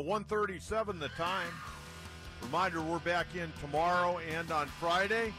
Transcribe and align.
137 0.00 0.98
the 0.98 1.08
time. 1.10 1.52
Reminder, 2.42 2.80
we're 2.80 2.98
back 3.00 3.26
in 3.34 3.52
tomorrow 3.60 4.18
and 4.18 4.50
on 4.50 4.66
Friday. 4.66 5.32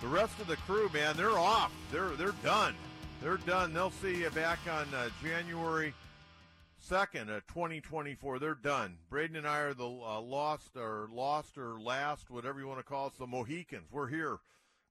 The 0.00 0.06
rest 0.06 0.38
of 0.40 0.46
the 0.46 0.56
crew, 0.56 0.88
man, 0.92 1.16
they're 1.16 1.38
off. 1.38 1.72
They're 1.90 2.10
they're 2.10 2.34
done. 2.44 2.74
They're 3.22 3.38
done. 3.38 3.72
They'll 3.72 3.90
see 3.90 4.20
you 4.20 4.30
back 4.30 4.58
on 4.70 4.86
uh, 4.94 5.08
January 5.22 5.94
2nd, 6.88 7.28
uh, 7.28 7.40
2024. 7.48 8.38
They're 8.38 8.54
done. 8.54 8.96
Braden 9.10 9.36
and 9.36 9.46
I 9.46 9.58
are 9.58 9.74
the 9.74 9.88
uh, 9.88 10.20
lost 10.20 10.76
or 10.76 11.08
lost 11.12 11.58
or 11.58 11.80
last, 11.80 12.30
whatever 12.30 12.58
you 12.58 12.66
want 12.66 12.80
to 12.80 12.84
call 12.84 13.06
us, 13.06 13.12
the 13.18 13.26
Mohicans. 13.26 13.92
We're 13.92 14.08
here 14.08 14.38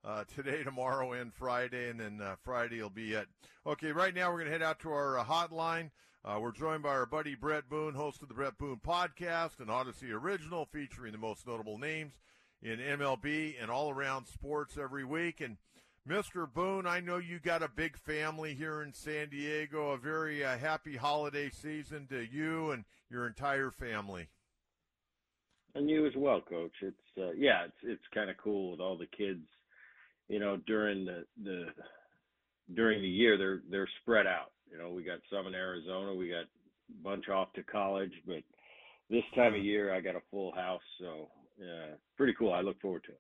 uh, 0.04 0.24
today, 0.34 0.64
tomorrow, 0.64 1.14
and 1.14 1.34
Friday, 1.34 1.90
and 1.90 2.00
then 2.00 2.20
uh, 2.22 2.36
Friday 2.44 2.82
will 2.82 2.90
be 2.90 3.14
it. 3.14 3.28
Okay, 3.66 3.92
right 3.92 4.14
now 4.14 4.30
we're 4.32 4.40
going 4.40 4.48
to 4.48 4.52
head 4.52 4.62
out 4.62 4.80
to 4.80 4.90
our 4.90 5.20
uh, 5.20 5.24
hotline. 5.24 5.92
Uh, 6.24 6.38
we're 6.40 6.52
joined 6.52 6.84
by 6.84 6.90
our 6.90 7.06
buddy 7.06 7.36
Bret 7.36 7.70
Boone, 7.70 7.94
host 7.94 8.22
of 8.22 8.28
the 8.28 8.34
Bret 8.34 8.58
Boone 8.58 8.80
Podcast, 8.86 9.60
an 9.60 9.68
Audacy 9.68 10.12
original 10.12 10.68
featuring 10.72 11.12
the 11.12 11.18
most 11.18 11.48
notable 11.48 11.78
names 11.78 12.14
in 12.62 12.78
MLB 12.78 13.56
and 13.60 13.72
all 13.72 13.90
around 13.90 14.28
sports 14.28 14.78
every 14.78 15.04
week. 15.04 15.42
And 15.42 15.58
Mr. 16.08 16.52
Boone, 16.52 16.86
I 16.86 17.00
know 17.00 17.18
you 17.18 17.40
got 17.40 17.64
a 17.64 17.70
big 17.70 17.98
family 17.98 18.54
here 18.54 18.84
in 18.84 18.94
San 18.94 19.30
Diego. 19.30 19.92
A 19.92 19.98
very 19.98 20.44
uh, 20.44 20.58
happy 20.58 20.96
holiday 20.96 21.50
season 21.50 22.08
to 22.10 22.24
you 22.24 22.72
and 22.72 22.86
your 23.10 23.28
entire 23.28 23.72
family. 23.72 24.28
And 25.74 25.90
you 25.90 26.06
as 26.06 26.14
well, 26.16 26.42
Coach. 26.42 26.74
It's 26.82 27.18
uh, 27.18 27.32
yeah, 27.32 27.66
it's 27.66 27.78
it's 27.84 28.14
kind 28.14 28.30
of 28.30 28.38
cool 28.38 28.72
with 28.72 28.80
all 28.80 28.98
the 28.98 29.06
kids. 29.06 29.48
You 30.32 30.40
know, 30.40 30.56
during 30.66 31.04
the 31.04 31.26
the 31.44 31.66
during 32.74 33.02
the 33.02 33.08
year, 33.08 33.38
they're 33.38 33.64
they're 33.70 33.90
spread 34.02 34.26
out. 34.26 34.52
You 34.72 34.78
know, 34.78 34.90
we 34.90 35.04
got 35.04 35.20
some 35.30 35.46
in 35.46 35.54
Arizona, 35.54 36.16
we 36.16 36.30
got 36.30 36.44
a 36.46 37.04
bunch 37.04 37.28
off 37.28 37.52
to 37.54 37.64
college, 37.64 38.14
but 38.26 38.42
this 39.10 39.26
time 39.36 39.56
of 39.56 39.62
year, 39.62 39.94
I 39.94 40.00
got 40.00 40.16
a 40.16 40.22
full 40.32 40.54
house, 40.56 40.82
so 41.02 41.28
yeah, 41.60 41.96
pretty 42.16 42.34
cool. 42.40 42.54
I 42.54 42.62
look 42.62 42.80
forward 42.80 43.04
to 43.04 43.12
it. 43.12 43.20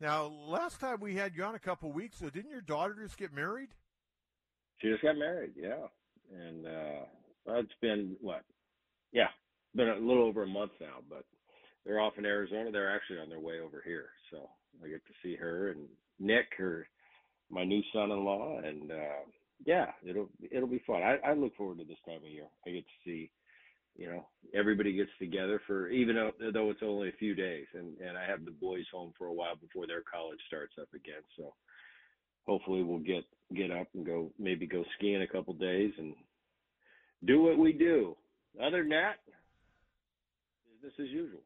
Now, 0.00 0.26
last 0.26 0.80
time 0.80 0.98
we 0.98 1.14
had 1.14 1.36
you 1.36 1.44
on 1.44 1.54
a 1.54 1.60
couple 1.60 1.92
weeks 1.92 2.20
ago, 2.20 2.28
didn't 2.28 2.50
your 2.50 2.60
daughter 2.60 2.96
just 3.00 3.16
get 3.16 3.32
married? 3.32 3.68
She 4.78 4.88
just 4.88 5.02
got 5.04 5.16
married, 5.16 5.52
yeah, 5.56 5.86
and 6.34 6.66
uh, 6.66 7.04
it's 7.60 7.70
been 7.80 8.16
what? 8.20 8.42
Yeah, 9.12 9.28
been 9.76 9.90
a 9.90 9.94
little 9.94 10.24
over 10.24 10.42
a 10.42 10.48
month 10.48 10.72
now, 10.80 11.04
but 11.08 11.24
they're 11.86 12.00
off 12.00 12.18
in 12.18 12.26
Arizona. 12.26 12.72
They're 12.72 12.92
actually 12.92 13.20
on 13.20 13.28
their 13.28 13.38
way 13.38 13.60
over 13.60 13.80
here, 13.84 14.08
so 14.32 14.50
I 14.84 14.88
get 14.88 15.06
to 15.06 15.12
see 15.22 15.36
her 15.36 15.68
and 15.68 15.86
Nick, 16.22 16.58
or 16.58 16.86
my 17.50 17.64
new 17.64 17.82
son-in-law, 17.92 18.60
and 18.64 18.90
uh, 18.90 19.22
yeah, 19.64 19.86
it'll 20.04 20.28
it'll 20.50 20.68
be 20.68 20.82
fun. 20.86 21.02
I, 21.02 21.18
I 21.24 21.34
look 21.34 21.54
forward 21.56 21.78
to 21.78 21.84
this 21.84 21.98
time 22.06 22.24
of 22.24 22.30
year. 22.30 22.46
I 22.66 22.70
get 22.70 22.84
to 22.84 23.04
see, 23.04 23.30
you 23.96 24.06
know, 24.06 24.26
everybody 24.54 24.92
gets 24.92 25.10
together 25.18 25.60
for 25.66 25.88
even 25.88 26.16
though, 26.16 26.32
though 26.52 26.70
it's 26.70 26.82
only 26.82 27.08
a 27.08 27.18
few 27.18 27.34
days, 27.34 27.66
and 27.74 27.98
and 28.00 28.16
I 28.16 28.24
have 28.26 28.44
the 28.44 28.50
boys 28.52 28.86
home 28.92 29.12
for 29.18 29.26
a 29.26 29.34
while 29.34 29.56
before 29.56 29.86
their 29.86 30.02
college 30.02 30.40
starts 30.48 30.74
up 30.80 30.88
again. 30.94 31.22
So 31.36 31.54
hopefully 32.46 32.82
we'll 32.82 32.98
get 32.98 33.24
get 33.54 33.70
up 33.70 33.88
and 33.94 34.06
go 34.06 34.30
maybe 34.38 34.66
go 34.66 34.84
skiing 34.96 35.22
a 35.22 35.26
couple 35.26 35.54
days 35.54 35.92
and 35.98 36.14
do 37.24 37.42
what 37.42 37.58
we 37.58 37.72
do. 37.72 38.16
Other 38.60 38.80
than 38.82 38.90
that, 38.90 39.16
business 40.82 40.94
as 41.00 41.12
usual. 41.12 41.40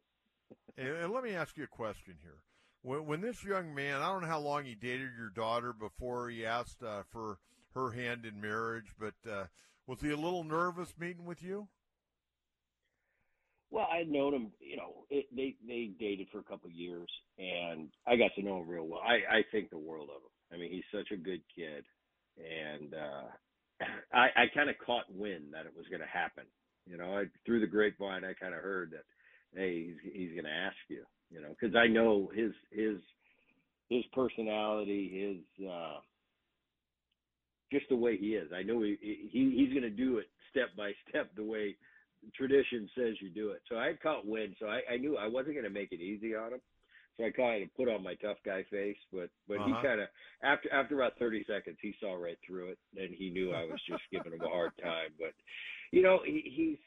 and, 0.79 0.89
and 0.89 1.13
let 1.13 1.23
me 1.23 1.35
ask 1.35 1.57
you 1.57 1.65
a 1.65 1.69
question 1.69 2.15
here. 2.23 2.39
When, 2.87 3.05
when 3.05 3.21
this 3.21 3.43
young 3.43 3.75
man, 3.75 4.01
I 4.01 4.13
don't 4.13 4.23
know 4.23 4.29
how 4.29 4.39
long 4.39 4.65
he 4.65 4.77
dated 4.77 5.11
your 5.19 5.31
daughter 5.35 5.73
before 5.73 6.31
he 6.31 6.47
asked 6.47 6.85
uh, 6.85 7.03
for 7.11 7.39
her 7.75 7.91
hand 7.91 8.25
in 8.25 8.41
marriage, 8.41 8.95
but 8.97 9.15
uh, 9.29 9.47
was 9.89 10.01
he 10.01 10.11
a 10.11 10.17
little 10.17 10.45
nervous 10.45 10.95
meeting 10.97 11.25
with 11.25 11.43
you? 11.43 11.67
Well, 13.73 13.89
I 13.93 13.99
had 13.99 14.09
known 14.09 14.35
him. 14.35 14.53
You 14.61 14.77
know, 14.77 15.05
it, 15.11 15.27
they 15.35 15.57
they 15.67 15.91
dated 15.99 16.29
for 16.31 16.39
a 16.39 16.45
couple 16.45 16.69
of 16.69 16.77
years, 16.77 17.11
and 17.37 17.89
I 18.07 18.15
got 18.15 18.31
to 18.37 18.43
know 18.43 18.61
him 18.61 18.69
real 18.69 18.87
well. 18.87 19.03
I 19.05 19.39
I 19.39 19.43
think 19.51 19.71
the 19.71 19.79
world 19.79 20.09
of 20.09 20.23
him. 20.23 20.55
I 20.55 20.57
mean, 20.57 20.71
he's 20.71 20.85
such 20.95 21.11
a 21.11 21.21
good 21.21 21.41
kid, 21.57 21.85
and 22.39 22.95
uh, 22.95 23.85
I 24.15 24.29
I 24.37 24.45
kind 24.55 24.71
of 24.71 24.77
caught 24.87 25.13
wind 25.13 25.55
that 25.55 25.67
it 25.67 25.77
was 25.77 25.87
going 25.91 26.03
to 26.03 26.07
happen. 26.07 26.45
You 26.87 26.99
know, 26.99 27.19
I, 27.19 27.25
through 27.45 27.61
the 27.61 27.67
grapevine, 27.67 28.23
I 28.25 28.35
kind 28.35 28.55
of 28.55 28.63
heard 28.63 28.93
that, 28.93 29.61
hey, 29.61 29.87
he's 29.87 30.13
he's 30.13 30.33
going 30.35 30.45
to 30.45 30.51
ask 30.51 30.79
you. 30.89 31.03
You 31.31 31.41
know, 31.41 31.55
because 31.59 31.75
I 31.75 31.87
know 31.87 32.31
his 32.35 32.53
his 32.71 32.99
his 33.89 34.05
personality, 34.13 35.43
his 35.59 35.67
uh, 35.67 36.01
just 37.73 37.89
the 37.89 37.97
way 37.97 38.17
he 38.17 38.35
is. 38.35 38.51
I 38.55 38.63
know 38.63 38.83
he, 38.83 38.97
he 39.01 39.55
he's 39.57 39.71
going 39.71 39.83
to 39.83 39.91
do 39.91 40.19
it 40.19 40.27
step 40.51 40.69
by 40.77 40.93
step 41.09 41.31
the 41.37 41.45
way 41.45 41.77
tradition 42.35 42.89
says 42.97 43.15
you 43.21 43.31
do 43.31 43.51
it. 43.51 43.63
So 43.69 43.77
I 43.77 43.93
caught 44.03 44.27
wind, 44.27 44.57
so 44.59 44.67
I, 44.67 44.81
I 44.95 44.97
knew 44.97 45.17
I 45.17 45.29
wasn't 45.29 45.55
going 45.55 45.65
to 45.65 45.71
make 45.71 45.93
it 45.93 46.01
easy 46.01 46.35
on 46.35 46.55
him. 46.55 46.61
So 47.17 47.25
I 47.25 47.31
kind 47.31 47.63
of 47.63 47.75
put 47.75 47.89
on 47.89 48.03
my 48.03 48.15
tough 48.15 48.37
guy 48.45 48.65
face, 48.71 48.97
but 49.13 49.31
but 49.49 49.59
uh-huh. 49.59 49.67
he 49.67 49.73
kind 49.87 50.01
of 50.01 50.09
after 50.43 50.73
after 50.73 50.97
about 50.97 51.19
30 51.19 51.45
seconds 51.49 51.79
he 51.81 51.95
saw 51.99 52.15
right 52.15 52.39
through 52.47 52.71
it, 52.71 52.79
and 52.97 53.15
he 53.15 53.31
knew 53.31 53.53
I 53.53 53.65
was 53.65 53.81
just 53.89 54.03
giving 54.13 54.33
him 54.33 54.43
a 54.43 54.49
hard 54.49 54.73
time. 54.83 55.11
But 55.19 55.33
you 55.93 56.03
know 56.03 56.21
he, 56.25 56.43
he's 56.55 56.79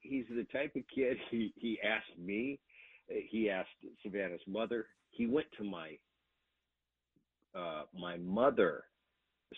he's 0.00 0.24
the 0.30 0.46
type 0.52 0.76
of 0.76 0.82
kid 0.94 1.16
he 1.30 1.52
he 1.56 1.78
asked 1.82 2.16
me, 2.16 2.60
he 3.10 3.50
asked 3.50 3.68
Savannah's 4.02 4.40
mother, 4.46 4.86
he 5.10 5.26
went 5.26 5.46
to 5.58 5.64
my 5.64 5.98
uh 7.54 7.82
my 7.92 8.16
mother 8.18 8.84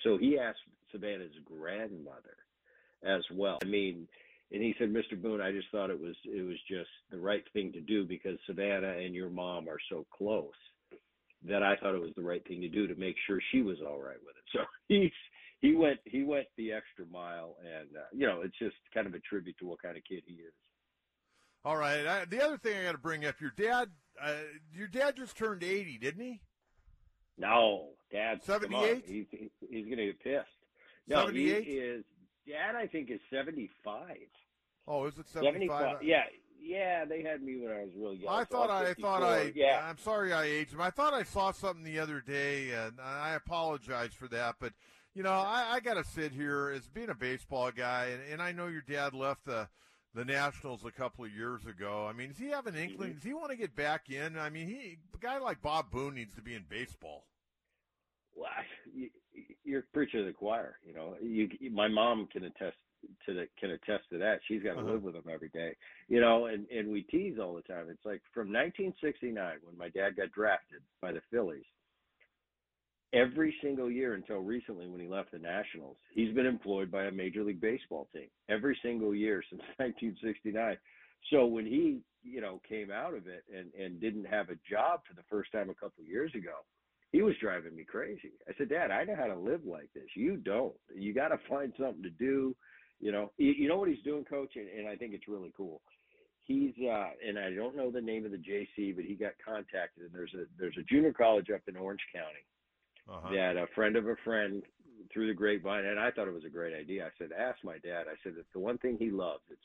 so 0.02 0.16
he 0.16 0.38
asked 0.38 0.60
Savannah's 0.90 1.34
grandmother 1.44 2.36
as 3.04 3.22
well. 3.32 3.58
I 3.62 3.66
mean, 3.66 4.08
and 4.50 4.62
he 4.62 4.74
said, 4.78 4.92
Mr. 4.92 5.20
Boone, 5.20 5.40
I 5.40 5.50
just 5.52 5.68
thought 5.70 5.90
it 5.90 6.00
was 6.00 6.16
it 6.24 6.42
was 6.42 6.58
just 6.68 6.90
the 7.10 7.18
right 7.18 7.44
thing 7.52 7.72
to 7.72 7.80
do 7.80 8.04
because 8.04 8.38
Savannah 8.46 8.96
and 8.98 9.14
your 9.14 9.30
mom 9.30 9.68
are 9.68 9.78
so 9.90 10.06
close 10.16 10.50
that 11.46 11.62
I 11.62 11.76
thought 11.76 11.94
it 11.94 12.00
was 12.00 12.14
the 12.16 12.22
right 12.22 12.46
thing 12.46 12.60
to 12.60 12.68
do 12.68 12.86
to 12.86 12.94
make 12.94 13.16
sure 13.26 13.40
she 13.50 13.62
was 13.62 13.78
all 13.80 14.00
right 14.00 14.18
with 14.24 14.36
it. 14.36 14.44
So 14.52 14.60
he's 14.88 15.10
he 15.60 15.74
went 15.74 16.00
he 16.04 16.22
went 16.22 16.46
the 16.56 16.72
extra 16.72 17.06
mile, 17.06 17.56
and 17.60 17.96
uh, 17.96 18.08
you 18.12 18.26
know 18.26 18.42
it's 18.42 18.58
just 18.58 18.76
kind 18.94 19.06
of 19.06 19.14
a 19.14 19.20
tribute 19.20 19.56
to 19.58 19.66
what 19.66 19.82
kind 19.82 19.96
of 19.96 20.04
kid 20.04 20.22
he 20.26 20.34
is. 20.34 20.54
All 21.64 21.76
right. 21.76 22.06
I, 22.06 22.24
the 22.24 22.44
other 22.44 22.58
thing 22.58 22.76
I 22.78 22.84
got 22.84 22.92
to 22.92 22.98
bring 22.98 23.24
up, 23.24 23.40
your 23.40 23.52
dad, 23.56 23.88
uh, 24.20 24.34
your 24.74 24.88
dad 24.88 25.16
just 25.16 25.36
turned 25.36 25.62
eighty, 25.62 25.98
didn't 25.98 26.24
he? 26.24 26.40
No, 27.38 27.90
Dad. 28.10 28.42
Seventy 28.42 28.76
eight. 28.76 29.04
He's 29.06 29.26
he's 29.70 29.86
gonna 29.86 30.06
get 30.06 30.20
pissed. 30.20 30.46
No, 31.08 31.28
he 31.28 31.50
is. 31.50 32.04
Dad, 32.46 32.76
I 32.76 32.86
think 32.86 33.10
is 33.10 33.20
seventy 33.32 33.70
five. 33.84 34.16
Oh, 34.86 35.06
is 35.06 35.16
it 35.18 35.28
seventy 35.28 35.68
five? 35.68 36.02
Yeah, 36.02 36.24
yeah. 36.60 37.04
They 37.04 37.22
had 37.22 37.42
me 37.42 37.60
when 37.60 37.72
I 37.72 37.82
was 37.82 37.90
real 37.96 38.14
young. 38.14 38.34
I 38.34 38.44
so 38.44 38.50
thought 38.50 38.70
I 38.70 38.94
thought 38.94 39.22
I. 39.22 39.52
Yeah. 39.54 39.84
I'm 39.88 39.98
sorry 39.98 40.32
I 40.32 40.44
aged 40.44 40.74
him. 40.74 40.80
I 40.80 40.90
thought 40.90 41.14
I 41.14 41.22
saw 41.22 41.52
something 41.52 41.84
the 41.84 42.00
other 42.00 42.20
day, 42.20 42.70
and 42.70 43.00
I 43.00 43.34
apologize 43.34 44.12
for 44.12 44.28
that. 44.28 44.56
But 44.60 44.72
you 45.14 45.22
know, 45.22 45.32
I, 45.32 45.74
I 45.74 45.80
got 45.80 45.94
to 45.94 46.04
sit 46.04 46.32
here 46.32 46.72
as 46.74 46.88
being 46.88 47.10
a 47.10 47.14
baseball 47.14 47.70
guy, 47.70 48.06
and, 48.12 48.22
and 48.32 48.42
I 48.42 48.52
know 48.52 48.66
your 48.66 48.82
dad 48.82 49.14
left 49.14 49.44
the 49.46 49.68
the 50.14 50.24
Nationals 50.24 50.84
a 50.84 50.90
couple 50.90 51.24
of 51.24 51.32
years 51.32 51.64
ago. 51.66 52.06
I 52.08 52.12
mean, 52.12 52.28
does 52.28 52.38
he 52.38 52.48
have 52.50 52.66
an 52.66 52.76
inkling? 52.76 53.14
Does 53.14 53.22
he 53.22 53.32
want 53.32 53.50
to 53.50 53.56
get 53.56 53.74
back 53.74 54.10
in? 54.10 54.38
I 54.38 54.50
mean, 54.50 54.68
he 54.68 54.98
a 55.14 55.18
guy 55.18 55.38
like 55.38 55.62
Bob 55.62 55.90
Boone 55.90 56.14
needs 56.14 56.34
to 56.34 56.42
be 56.42 56.54
in 56.54 56.64
baseball. 56.68 57.24
Well, 58.36 58.48
you, 58.94 59.10
you're 59.64 59.84
preacher 59.92 60.18
to 60.18 60.24
the 60.24 60.32
choir. 60.32 60.76
You 60.86 60.94
know, 60.94 61.14
you, 61.22 61.48
my 61.70 61.88
mom 61.88 62.28
can 62.32 62.44
attest 62.44 62.76
to 63.26 63.34
the 63.34 63.46
can 63.58 63.70
attest 63.70 64.04
to 64.10 64.18
that. 64.18 64.40
She's 64.46 64.62
got 64.62 64.74
to 64.74 64.80
Uh-huh. 64.80 64.92
live 64.92 65.02
with 65.02 65.14
him 65.16 65.24
every 65.32 65.48
day. 65.48 65.76
You 66.08 66.20
know, 66.20 66.46
and 66.46 66.66
and 66.68 66.88
we 66.90 67.02
tease 67.02 67.38
all 67.38 67.54
the 67.54 67.62
time. 67.62 67.86
It's 67.90 68.04
like 68.04 68.22
from 68.34 68.48
1969 68.52 69.34
when 69.64 69.76
my 69.78 69.88
dad 69.88 70.16
got 70.16 70.30
drafted 70.32 70.82
by 71.00 71.12
the 71.12 71.20
Phillies. 71.30 71.64
Every 73.14 73.54
single 73.62 73.90
year 73.90 74.14
until 74.14 74.38
recently 74.38 74.88
when 74.88 75.00
he 75.00 75.06
left 75.06 75.32
the 75.32 75.38
Nationals, 75.38 75.96
he's 76.14 76.34
been 76.34 76.46
employed 76.46 76.90
by 76.90 77.04
a 77.04 77.10
Major 77.10 77.44
League 77.44 77.60
Baseball 77.60 78.08
team. 78.12 78.28
Every 78.48 78.78
single 78.82 79.14
year 79.14 79.42
since 79.50 79.60
1969. 79.76 80.76
So 81.30 81.46
when 81.46 81.66
he, 81.66 82.00
you 82.22 82.40
know, 82.40 82.60
came 82.66 82.90
out 82.90 83.14
of 83.14 83.26
it 83.26 83.44
and 83.54 83.72
and 83.74 84.00
didn't 84.00 84.24
have 84.24 84.48
a 84.48 84.58
job 84.68 85.00
for 85.06 85.14
the 85.14 85.26
first 85.28 85.52
time 85.52 85.70
a 85.70 85.74
couple 85.74 86.02
of 86.02 86.08
years 86.08 86.32
ago, 86.34 86.64
he 87.12 87.20
was 87.20 87.34
driving 87.40 87.76
me 87.76 87.84
crazy. 87.84 88.32
I 88.48 88.52
said, 88.56 88.70
Dad, 88.70 88.90
I 88.90 89.04
know 89.04 89.14
how 89.14 89.26
to 89.26 89.38
live 89.38 89.60
like 89.66 89.90
this. 89.94 90.08
You 90.16 90.38
don't. 90.38 90.74
You 90.94 91.12
got 91.12 91.28
to 91.28 91.38
find 91.48 91.72
something 91.78 92.02
to 92.02 92.10
do. 92.10 92.56
You 92.98 93.12
know, 93.12 93.32
you, 93.36 93.52
you 93.52 93.68
know 93.68 93.76
what 93.76 93.88
he's 93.88 94.02
doing, 94.04 94.24
Coach, 94.24 94.52
and, 94.54 94.68
and 94.68 94.88
I 94.88 94.96
think 94.96 95.12
it's 95.12 95.28
really 95.28 95.52
cool. 95.56 95.82
He's 96.44 96.72
uh, 96.82 97.10
and 97.26 97.38
I 97.38 97.54
don't 97.54 97.76
know 97.76 97.90
the 97.90 98.00
name 98.00 98.24
of 98.24 98.30
the 98.32 98.38
JC, 98.38 98.96
but 98.96 99.04
he 99.04 99.14
got 99.14 99.32
contacted. 99.44 100.04
And 100.04 100.14
there's 100.14 100.32
a 100.34 100.44
there's 100.58 100.78
a 100.78 100.82
junior 100.82 101.12
college 101.12 101.50
up 101.54 101.60
in 101.68 101.76
Orange 101.76 102.02
County 102.12 102.46
Uh-huh. 103.08 103.32
that 103.32 103.56
a 103.56 103.66
friend 103.74 103.96
of 103.96 104.06
a 104.06 104.16
friend 104.24 104.62
through 105.12 105.26
the 105.26 105.34
grapevine, 105.34 105.84
and 105.84 105.98
I 105.98 106.10
thought 106.10 106.28
it 106.28 106.34
was 106.34 106.44
a 106.44 106.50
great 106.50 106.74
idea. 106.74 107.06
I 107.06 107.10
said, 107.18 107.30
ask 107.36 107.58
my 107.64 107.78
dad. 107.78 108.06
I 108.08 108.14
said, 108.22 108.34
it's 108.38 108.48
the 108.52 108.60
one 108.60 108.78
thing 108.78 108.96
he 108.98 109.10
loves. 109.10 109.42
It's 109.50 109.60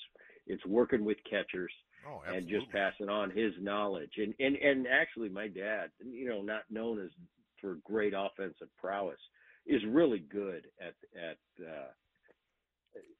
it's 0.47 0.65
working 0.65 1.03
with 1.03 1.17
catchers 1.29 1.71
Oh, 2.07 2.21
and 2.25 2.47
just 2.47 2.69
passing 2.71 3.09
on 3.09 3.31
his 3.31 3.53
knowledge. 3.59 4.11
And 4.17 4.33
and 4.39 4.55
and 4.55 4.87
actually, 4.87 5.29
my 5.29 5.47
dad, 5.47 5.89
you 6.05 6.29
know, 6.29 6.41
not 6.41 6.61
known 6.69 7.03
as 7.03 7.09
for 7.59 7.75
great 7.83 8.13
offensive 8.15 8.69
prowess, 8.77 9.19
is 9.65 9.81
really 9.87 10.19
good 10.19 10.67
at 10.79 10.93
at 11.15 11.37
uh, 11.65 11.89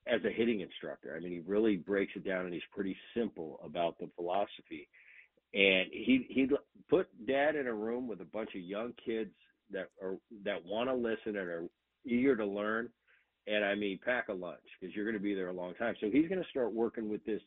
as 0.08 0.24
a 0.24 0.32
hitting 0.32 0.62
instructor. 0.62 1.16
I 1.16 1.20
mean, 1.20 1.34
he 1.34 1.40
really 1.40 1.76
breaks 1.76 2.14
it 2.16 2.26
down, 2.26 2.46
and 2.46 2.54
he's 2.54 2.64
pretty 2.74 2.96
simple 3.16 3.60
about 3.64 4.00
the 4.00 4.10
philosophy. 4.16 4.88
And 5.54 5.88
he 5.92 6.26
he 6.30 6.50
put 6.90 7.08
dad 7.26 7.56
in 7.56 7.68
a 7.68 7.74
room 7.74 8.08
with 8.08 8.22
a 8.22 8.26
bunch 8.26 8.52
of 8.56 8.62
young 8.62 8.94
kids 9.04 9.32
that 9.72 9.90
are 10.02 10.18
that 10.44 10.66
want 10.66 10.90
to 10.90 10.96
listen 10.96 11.38
and 11.38 11.50
are 11.50 11.64
eager 12.06 12.36
to 12.36 12.46
learn. 12.46 12.90
And 13.48 13.64
I 13.64 13.76
mean, 13.76 14.00
pack 14.04 14.28
a 14.28 14.34
lunch 14.34 14.60
because 14.80 14.96
you're 14.96 15.06
going 15.06 15.18
to 15.18 15.24
be 15.24 15.34
there 15.34 15.48
a 15.48 15.54
long 15.54 15.74
time. 15.76 15.96
So 16.02 16.10
he's 16.12 16.28
going 16.28 16.42
to 16.42 16.50
start 16.50 16.74
working 16.74 17.10
with 17.10 17.24
this 17.26 17.42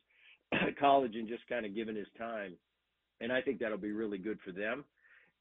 college 0.80 1.14
and 1.14 1.28
just 1.28 1.46
kind 1.48 1.66
of 1.66 1.74
giving 1.74 1.96
his 1.96 2.06
time. 2.16 2.56
And 3.20 3.30
I 3.30 3.42
think 3.42 3.58
that'll 3.58 3.76
be 3.76 3.92
really 3.92 4.18
good 4.18 4.38
for 4.44 4.52
them. 4.52 4.84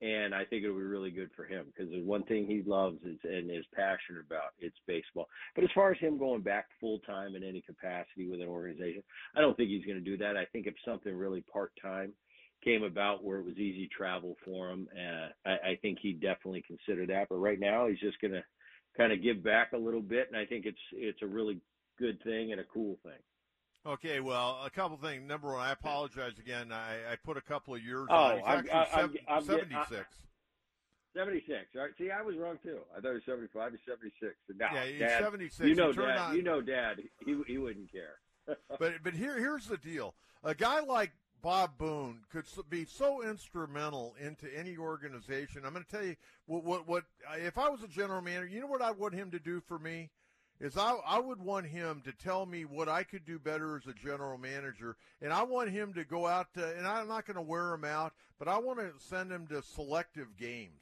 And 0.02 0.34
I 0.34 0.46
think 0.46 0.64
it'll 0.64 0.78
be 0.78 0.84
really 0.84 1.12
good 1.12 1.30
for 1.36 1.44
him 1.44 1.66
because 1.68 1.92
the 1.92 2.02
one 2.02 2.24
thing 2.24 2.46
he 2.46 2.64
loves 2.66 3.00
is 3.04 3.18
and 3.24 3.52
is 3.52 3.66
passionate 3.74 4.24
about 4.26 4.54
it's 4.60 4.78
baseball. 4.88 5.28
But 5.56 5.66
as 5.66 5.70
far 5.76 5.92
as 5.92 6.00
him 6.00 6.18
going 6.18 6.42
back 6.42 6.68
full 6.80 7.00
time 7.00 7.36
in 7.36 7.44
any 7.44 7.62
capacity 7.62 8.30
with 8.30 8.40
an 8.40 8.48
organization, 8.48 9.04
I 9.36 9.42
don't 9.42 9.58
think 9.58 9.70
he's 9.70 9.86
going 9.86 9.98
to 9.98 10.04
do 10.04 10.18
that. 10.18 10.38
I 10.38 10.46
think 10.46 10.68
if 10.68 10.74
something 10.86 11.14
really 11.14 11.42
part 11.52 11.74
time 11.82 12.14
came 12.64 12.84
about 12.84 13.24
where 13.24 13.40
it 13.40 13.46
was 13.46 13.58
easy 13.58 13.88
travel 13.96 14.36
for 14.46 14.70
him, 14.70 14.88
uh, 14.96 15.50
I, 15.50 15.70
I 15.72 15.80
think 15.82 16.00
he'd 16.02 16.22
definitely 16.22 16.64
consider 16.68 17.06
that. 17.08 17.28
But 17.30 17.38
right 17.38 17.60
now, 17.60 17.88
he's 17.88 18.00
just 18.00 18.20
going 18.22 18.34
to 18.34 18.44
kind 18.98 19.12
of 19.14 19.22
give 19.24 19.44
back 19.44 19.72
a 19.74 19.78
little 19.78 20.02
bit, 20.02 20.28
and 20.32 20.38
I 20.40 20.46
think 20.46 20.66
it's 20.66 20.78
it's 20.94 21.22
a 21.22 21.28
really 21.28 21.60
good 21.98 22.22
thing 22.24 22.52
and 22.52 22.60
a 22.62 22.66
cool 22.66 22.98
thing. 23.04 23.14
Okay, 23.86 24.20
well, 24.20 24.62
a 24.66 24.70
couple 24.70 24.98
things. 24.98 25.26
Number 25.26 25.54
one, 25.54 25.62
I 25.62 25.72
apologize 25.72 26.34
again. 26.38 26.72
I, 26.72 26.96
I 27.14 27.16
put 27.24 27.38
a 27.38 27.42
couple 27.42 27.74
of 27.76 27.82
years 27.82 28.08
Oh, 28.10 28.16
on. 28.16 28.32
I'm- 28.44 28.66
I'm- 28.72 28.88
seven, 28.94 29.18
I'm 29.28 29.46
getting- 29.46 29.70
76. 29.70 30.06
76. 31.16 31.66
All 31.76 31.82
right. 31.82 31.92
See, 31.98 32.12
I 32.12 32.22
was 32.22 32.36
wrong 32.38 32.60
too. 32.62 32.80
I 32.96 33.02
thought 33.02 33.10
he 33.10 33.14
was 33.16 33.24
75. 33.26 33.72
He's 33.72 33.80
76. 33.88 34.36
And 34.50 34.58
now, 34.60 34.70
yeah, 34.74 34.86
he's 34.86 35.00
Dad, 35.00 35.24
76. 35.24 35.68
you 35.68 35.76
know, 35.76 35.92
Dad. 35.92 36.18
on, 36.18 36.36
You 36.36 36.44
know, 36.44 36.62
Dad. 36.62 37.02
He 37.26 37.36
he 37.48 37.58
wouldn't 37.58 37.92
care. 37.92 38.20
but 38.80 38.94
but 39.04 39.14
here 39.14 39.38
here's 39.40 39.66
the 39.68 39.78
deal: 39.78 40.14
a 40.44 40.54
guy 40.54 40.82
like 40.82 41.12
Bob 41.42 41.78
Boone 41.78 42.20
could 42.32 42.46
be 42.70 42.86
so 42.86 43.24
instrumental 43.24 44.16
into 44.20 44.48
any 44.58 44.78
organization. 44.78 45.64
I'm 45.66 45.74
going 45.74 45.86
to 45.86 45.92
tell 45.92 46.06
you 46.06 46.16
what 46.46 46.64
what 46.64 46.88
what 46.88 47.04
if 47.38 47.58
I 47.58 47.70
was 47.70 47.82
a 47.84 47.88
general 47.88 48.22
manager, 48.22 48.48
you 48.48 48.60
know 48.60 48.68
what 48.68 48.82
I 48.82 48.92
want 48.92 49.14
him 49.14 49.32
to 49.32 49.40
do 49.40 49.62
for 49.62 49.80
me 49.80 50.10
is 50.60 50.78
I 50.78 50.96
I 51.06 51.20
would 51.20 51.40
want 51.42 51.68
him 51.68 52.02
to 52.06 52.12
tell 52.12 52.46
me 52.46 52.66
what 52.66 52.90
I 52.90 53.04
could 53.04 53.26
do 53.26 53.40
better 53.40 53.78
as 53.78 53.88
a 53.88 53.94
general 53.94 54.38
manager, 54.38 54.98
and 55.22 55.32
I 55.32 55.44
want 55.44 55.70
him 55.70 55.94
to 55.94 56.04
go 56.04 56.28
out 56.28 56.54
to, 56.56 56.78
and 56.78 56.86
I'm 56.86 57.08
not 57.08 57.26
going 57.26 57.36
to 57.36 57.42
wear 57.42 57.74
him 57.74 57.86
out, 57.86 58.14
but 58.38 58.48
I 58.48 58.58
want 58.58 58.80
to 58.80 58.92
send 58.98 59.32
him 59.32 59.48
to 59.48 59.62
selective 59.62 60.36
games. 60.38 60.82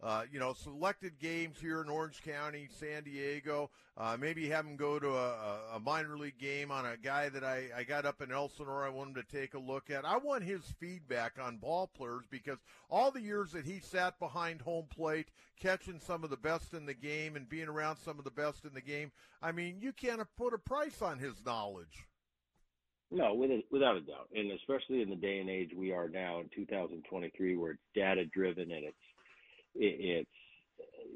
Uh, 0.00 0.22
you 0.30 0.38
know, 0.38 0.52
selected 0.52 1.18
games 1.18 1.58
here 1.60 1.82
in 1.82 1.88
Orange 1.88 2.22
County, 2.22 2.68
San 2.78 3.02
Diego. 3.02 3.68
Uh, 3.96 4.16
maybe 4.18 4.48
have 4.48 4.64
him 4.64 4.76
go 4.76 4.98
to 5.00 5.08
a, 5.08 5.58
a- 5.74 5.80
minor 5.80 6.16
league 6.16 6.38
game 6.38 6.70
on 6.70 6.86
a 6.86 6.96
guy 6.96 7.28
that 7.28 7.42
I, 7.42 7.64
I 7.76 7.82
got 7.82 8.06
up 8.06 8.22
in 8.22 8.30
Elsinore. 8.30 8.84
I 8.84 8.90
want 8.90 9.16
him 9.16 9.22
to 9.22 9.36
take 9.36 9.54
a 9.54 9.58
look 9.58 9.90
at. 9.90 10.04
I 10.04 10.16
want 10.16 10.44
his 10.44 10.62
feedback 10.78 11.32
on 11.42 11.56
ball 11.56 11.88
players 11.88 12.24
because 12.30 12.58
all 12.88 13.10
the 13.10 13.20
years 13.20 13.50
that 13.52 13.64
he 13.64 13.80
sat 13.80 14.18
behind 14.20 14.60
home 14.60 14.86
plate, 14.88 15.28
catching 15.58 15.98
some 15.98 16.22
of 16.22 16.30
the 16.30 16.36
best 16.36 16.74
in 16.74 16.86
the 16.86 16.94
game 16.94 17.34
and 17.34 17.48
being 17.48 17.68
around 17.68 17.96
some 17.96 18.18
of 18.18 18.24
the 18.24 18.30
best 18.30 18.64
in 18.64 18.74
the 18.74 18.80
game, 18.80 19.10
I 19.42 19.50
mean, 19.50 19.78
you 19.80 19.92
can't 19.92 20.22
put 20.36 20.54
a 20.54 20.58
price 20.58 21.02
on 21.02 21.18
his 21.18 21.44
knowledge. 21.44 22.06
No, 23.10 23.34
without 23.34 23.96
a 23.96 24.00
doubt, 24.00 24.28
and 24.34 24.52
especially 24.52 25.00
in 25.00 25.08
the 25.08 25.16
day 25.16 25.38
and 25.38 25.48
age 25.48 25.70
we 25.74 25.92
are 25.92 26.10
now 26.10 26.40
in 26.40 26.50
2023, 26.54 27.56
where 27.56 27.72
it's 27.72 27.80
data 27.94 28.26
driven 28.26 28.70
and 28.70 28.84
it's 28.84 28.96
it, 29.78 30.26
it's 30.26 30.30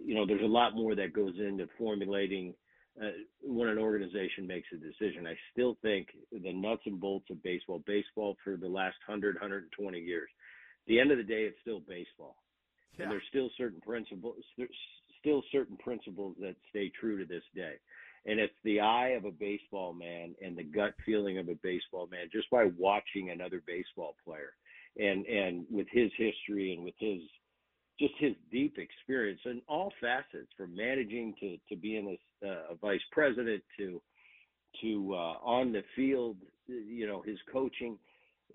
you 0.05 0.15
know 0.15 0.27
there's 0.27 0.43
a 0.43 0.47
lot 0.47 0.75
more 0.75 0.95
that 0.95 1.13
goes 1.13 1.35
into 1.39 1.69
formulating 1.79 2.55
uh, 3.01 3.07
when 3.43 3.69
an 3.69 3.79
organization 3.79 4.47
makes 4.47 4.69
a 4.73 4.77
decision. 4.77 5.27
I 5.27 5.35
still 5.53 5.79
think 5.83 6.09
the 6.31 6.53
nuts 6.53 6.83
and 6.87 7.01
bolts 7.01 7.27
of 7.31 7.43
baseball, 7.43 7.83
baseball 7.87 8.37
for 8.45 8.57
the 8.57 8.69
last 8.69 8.97
100, 9.07 9.37
120 9.37 9.99
years. 9.99 10.29
At 10.85 10.89
the 10.89 11.01
end 11.01 11.11
of 11.11 11.19
the 11.19 11.25
day, 11.25 11.45
it's 11.45 11.61
still 11.63 11.81
baseball, 11.81 12.37
Yeah. 12.99 13.05
and 13.05 13.13
there's 13.13 13.27
still 13.29 13.51
certain 13.57 13.81
principles, 13.81 14.45
still 15.21 15.43
certain 15.53 15.77
principles 15.79 16.37
that 16.41 16.57
stay 16.71 16.91
true 16.91 17.19
to 17.19 17.25
this 17.25 17.45
day. 17.55 17.77
And 18.27 18.39
it's 18.39 18.55
the 18.63 18.81
eye 18.81 19.11
of 19.11 19.25
a 19.25 19.33
baseball 19.33 19.93
man 19.95 20.35
and 20.43 20.57
the 20.57 20.63
gut 20.63 20.95
feeling 21.05 21.39
of 21.39 21.49
a 21.49 21.57
baseball 21.57 22.07
man 22.09 22.29
just 22.31 22.51
by 22.51 22.65
watching 22.77 23.31
another 23.31 23.63
baseball 23.67 24.17
player, 24.25 24.55
and 24.99 25.27
and 25.27 25.67
with 25.71 25.89
his 25.91 26.13
history 26.17 26.75
and 26.75 26.85
with 26.85 26.95
his 26.99 27.21
just 27.99 28.15
his 28.19 28.33
deep 28.51 28.79
experience 28.79 29.41
in 29.45 29.61
all 29.69 29.93
facets, 30.01 30.49
from 30.57 30.75
managing 30.75 31.35
to 31.41 31.57
to 31.69 31.77
being 31.77 32.17
a, 32.43 32.47
a 32.47 32.75
vice 32.81 33.01
president 33.13 33.63
to 33.79 34.01
to 34.81 35.15
uh, 35.15 35.35
on 35.43 35.73
the 35.73 35.83
field, 35.95 36.37
you 36.67 37.07
know, 37.07 37.23
his 37.23 37.39
coaching, 37.53 37.99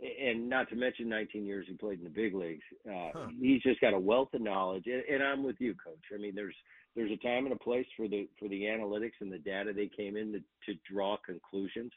and 0.01 0.49
not 0.49 0.69
to 0.69 0.75
mention 0.75 1.07
19 1.09 1.45
years 1.45 1.65
he 1.67 1.75
played 1.75 1.99
in 1.99 2.03
the 2.03 2.09
big 2.09 2.33
leagues. 2.33 2.63
Uh, 2.87 3.09
Huh. 3.13 3.27
He's 3.39 3.61
just 3.61 3.81
got 3.81 3.93
a 3.93 3.99
wealth 3.99 4.33
of 4.33 4.41
knowledge, 4.41 4.85
and, 4.85 5.03
and 5.09 5.23
I'm 5.23 5.43
with 5.43 5.57
you, 5.59 5.75
Coach. 5.75 6.03
I 6.13 6.17
mean, 6.17 6.35
there's 6.35 6.55
there's 6.95 7.11
a 7.11 7.17
time 7.17 7.45
and 7.45 7.53
a 7.53 7.59
place 7.59 7.85
for 7.95 8.07
the 8.07 8.27
for 8.39 8.47
the 8.47 8.63
analytics 8.63 9.21
and 9.21 9.31
the 9.31 9.37
data 9.37 9.71
they 9.73 9.89
came 9.95 10.17
in 10.17 10.33
to, 10.33 10.39
to 10.65 10.79
draw 10.91 11.17
conclusions, 11.25 11.91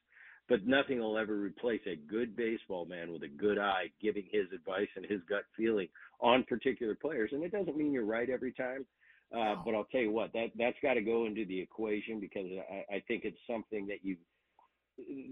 but 0.49 0.67
nothing 0.67 0.99
will 0.99 1.19
ever 1.19 1.37
replace 1.37 1.81
a 1.87 1.97
good 1.97 2.37
baseball 2.37 2.85
man 2.85 3.13
with 3.13 3.23
a 3.23 3.29
good 3.29 3.59
eye 3.59 3.91
giving 4.01 4.25
his 4.31 4.47
advice 4.55 4.89
and 4.97 5.07
his 5.07 5.21
gut 5.29 5.45
feeling 5.57 5.89
on 6.21 6.45
particular 6.45 6.95
players. 6.95 7.31
And 7.33 7.43
it 7.43 7.53
doesn't 7.53 7.77
mean 7.77 7.93
you're 7.93 8.05
right 8.05 8.29
every 8.29 8.53
time. 8.53 8.85
Uh, 9.33 9.55
but 9.65 9.75
I'll 9.75 9.87
tell 9.93 10.01
you 10.01 10.11
what, 10.11 10.33
that 10.33 10.51
that's 10.59 10.77
got 10.83 10.95
to 10.95 11.03
go 11.03 11.27
into 11.27 11.45
the 11.45 11.61
equation 11.61 12.19
because 12.19 12.47
I, 12.69 12.97
I 12.97 13.03
think 13.07 13.23
it's 13.25 13.39
something 13.47 13.87
that 13.87 14.03
you 14.03 14.17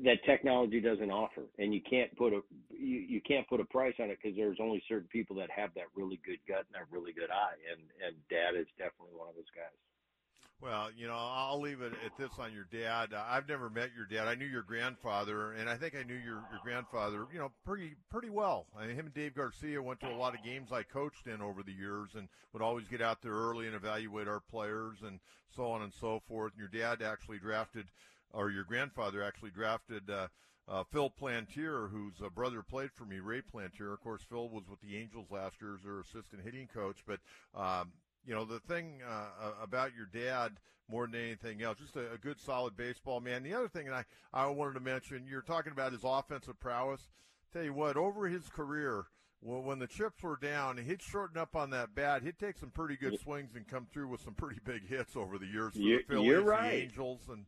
that 0.05 0.23
technology 0.25 0.81
doesn't 0.81 1.11
offer, 1.11 1.43
and 1.59 1.75
you 1.75 1.81
can't 1.83 2.15
put 2.17 2.33
a 2.33 2.41
you, 2.71 3.01
you 3.01 3.21
can't 3.21 3.49
put 3.49 3.61
a 3.61 3.65
price 3.65 3.95
on 3.99 4.09
it 4.11 4.19
because 4.23 4.37
there's 4.37 4.59
only 4.63 4.83
certain 4.89 5.09
people 5.11 5.35
that 5.37 5.51
have 5.51 5.75
that 5.75 5.91
really 5.97 6.21
good 6.25 6.39
gut 6.47 6.65
and 6.71 6.75
that 6.75 6.87
really 6.95 7.13
good 7.13 7.31
eye, 7.31 7.59
and 7.73 7.83
and 8.07 8.15
Dad 8.31 8.59
is 8.59 8.69
definitely 8.79 9.19
one 9.19 9.29
of 9.29 9.35
those 9.35 9.51
guys. 9.51 9.75
Well, 10.61 10.89
you 10.97 11.07
know, 11.07 11.15
I'll 11.17 11.61
leave 11.61 11.83
it 11.83 11.93
at 12.05 12.17
this 12.19 12.33
on 12.37 12.53
your 12.53 12.67
dad. 12.73 13.15
Uh, 13.15 13.23
I've 13.29 13.49
never 13.49 13.71
met 13.71 13.91
your 13.97 14.07
dad. 14.07 14.27
I 14.27 14.35
knew 14.35 14.45
your 14.45 14.65
grandfather, 14.65 15.53
and 15.53 15.71
I 15.71 15.77
think 15.77 15.95
I 15.95 16.03
knew 16.03 16.15
your, 16.15 16.43
your 16.51 16.59
grandfather, 16.65 17.27
you 17.33 17.39
know, 17.39 17.53
pretty 17.65 17.95
pretty 18.11 18.29
well. 18.29 18.67
I 18.77 18.87
mean, 18.87 18.97
him 18.97 19.07
and 19.07 19.15
Dave 19.15 19.37
Garcia 19.37 19.81
went 19.81 20.01
to 20.01 20.09
a 20.09 20.17
lot 20.17 20.35
of 20.35 20.43
games 20.45 20.73
I 20.73 20.83
coached 20.83 21.29
in 21.29 21.41
over 21.41 21.63
the 21.63 21.73
years, 21.73 22.11
and 22.17 22.29
would 22.53 22.63
always 22.63 22.89
get 22.89 23.01
out 23.01 23.23
there 23.23 23.35
early 23.35 23.69
and 23.69 23.77
evaluate 23.77 24.27
our 24.27 24.41
players 24.41 24.99
and 25.07 25.21
so 25.55 25.71
on 25.71 25.83
and 25.83 25.93
so 25.95 26.21
forth. 26.27 26.55
And 26.55 26.61
your 26.61 26.83
dad 26.83 27.03
actually 27.03 27.39
drafted, 27.39 27.87
or 28.33 28.51
your 28.51 28.65
grandfather 28.65 29.23
actually 29.23 29.51
drafted. 29.51 30.11
Uh, 30.11 30.27
uh, 30.71 30.85
Phil 30.93 31.09
Plantier, 31.09 31.89
whose 31.91 32.21
uh, 32.23 32.29
brother 32.29 32.63
played 32.63 32.91
for 32.93 33.07
me, 33.07 33.21
Ray 33.21 33.41
Plantier. 33.41 33.91
Of 33.91 34.03
course, 34.03 34.21
Phil 34.29 34.51
was 34.51 34.65
with 34.69 34.81
the 34.83 34.99
Angels 34.99 35.29
last 35.31 35.63
year 35.63 35.77
as 35.77 35.83
their 35.83 36.01
assistant 36.01 36.43
hitting 36.45 36.67
coach. 36.67 36.99
But 37.07 37.21
um, 37.55 37.93
you 38.29 38.35
know, 38.35 38.45
the 38.45 38.61
thing 38.61 39.01
uh, 39.09 39.53
about 39.63 39.93
your 39.97 40.07
dad 40.13 40.53
more 40.91 41.07
than 41.07 41.17
anything 41.17 41.63
else, 41.63 41.79
just 41.79 41.97
a, 41.97 42.13
a, 42.13 42.19
good, 42.19 42.39
solid 42.39 42.77
baseball 42.77 43.21
man. 43.21 43.43
The 43.43 43.55
other 43.55 43.69
thing 43.69 43.91
I, 43.91 44.05
I 44.33 44.47
wanted 44.47 44.75
to 44.75 44.81
mention, 44.81 45.27
you're 45.29 45.43
talking 45.43 45.73
about 45.73 45.93
his 45.93 46.03
offensive 46.05 46.61
prowess. 46.61 47.01
Tell 47.53 47.63
you 47.63 47.73
what, 47.73 47.97
over 47.97 48.29
his 48.29 48.49
career, 48.51 49.07
well, 49.41 49.63
when 49.63 49.79
the 49.79 49.87
chips 49.87 50.23
were 50.23 50.39
down, 50.41 50.77
he'd 50.77 51.01
shorten 51.01 51.39
up 51.39 51.57
on 51.57 51.71
that 51.71 51.95
bat. 51.95 52.23
He'd 52.23 52.39
take 52.39 52.59
some 52.59 52.71
pretty 52.71 52.97
good 52.97 53.19
swings 53.21 53.55
and 53.55 53.67
come 53.67 53.87
through 53.91 54.09
with 54.09 54.21
some 54.23 54.35
pretty 54.35 54.61
big 54.65 54.87
hits 54.87 55.17
over 55.17 55.39
the 55.39 55.47
years 55.47 55.73
for 55.73 55.79
you're, 55.79 55.99
the 56.01 56.15
Phillies, 56.15 56.43
right. 56.43 56.71
the 56.71 56.77
Angels, 56.83 57.21
and 57.31 57.47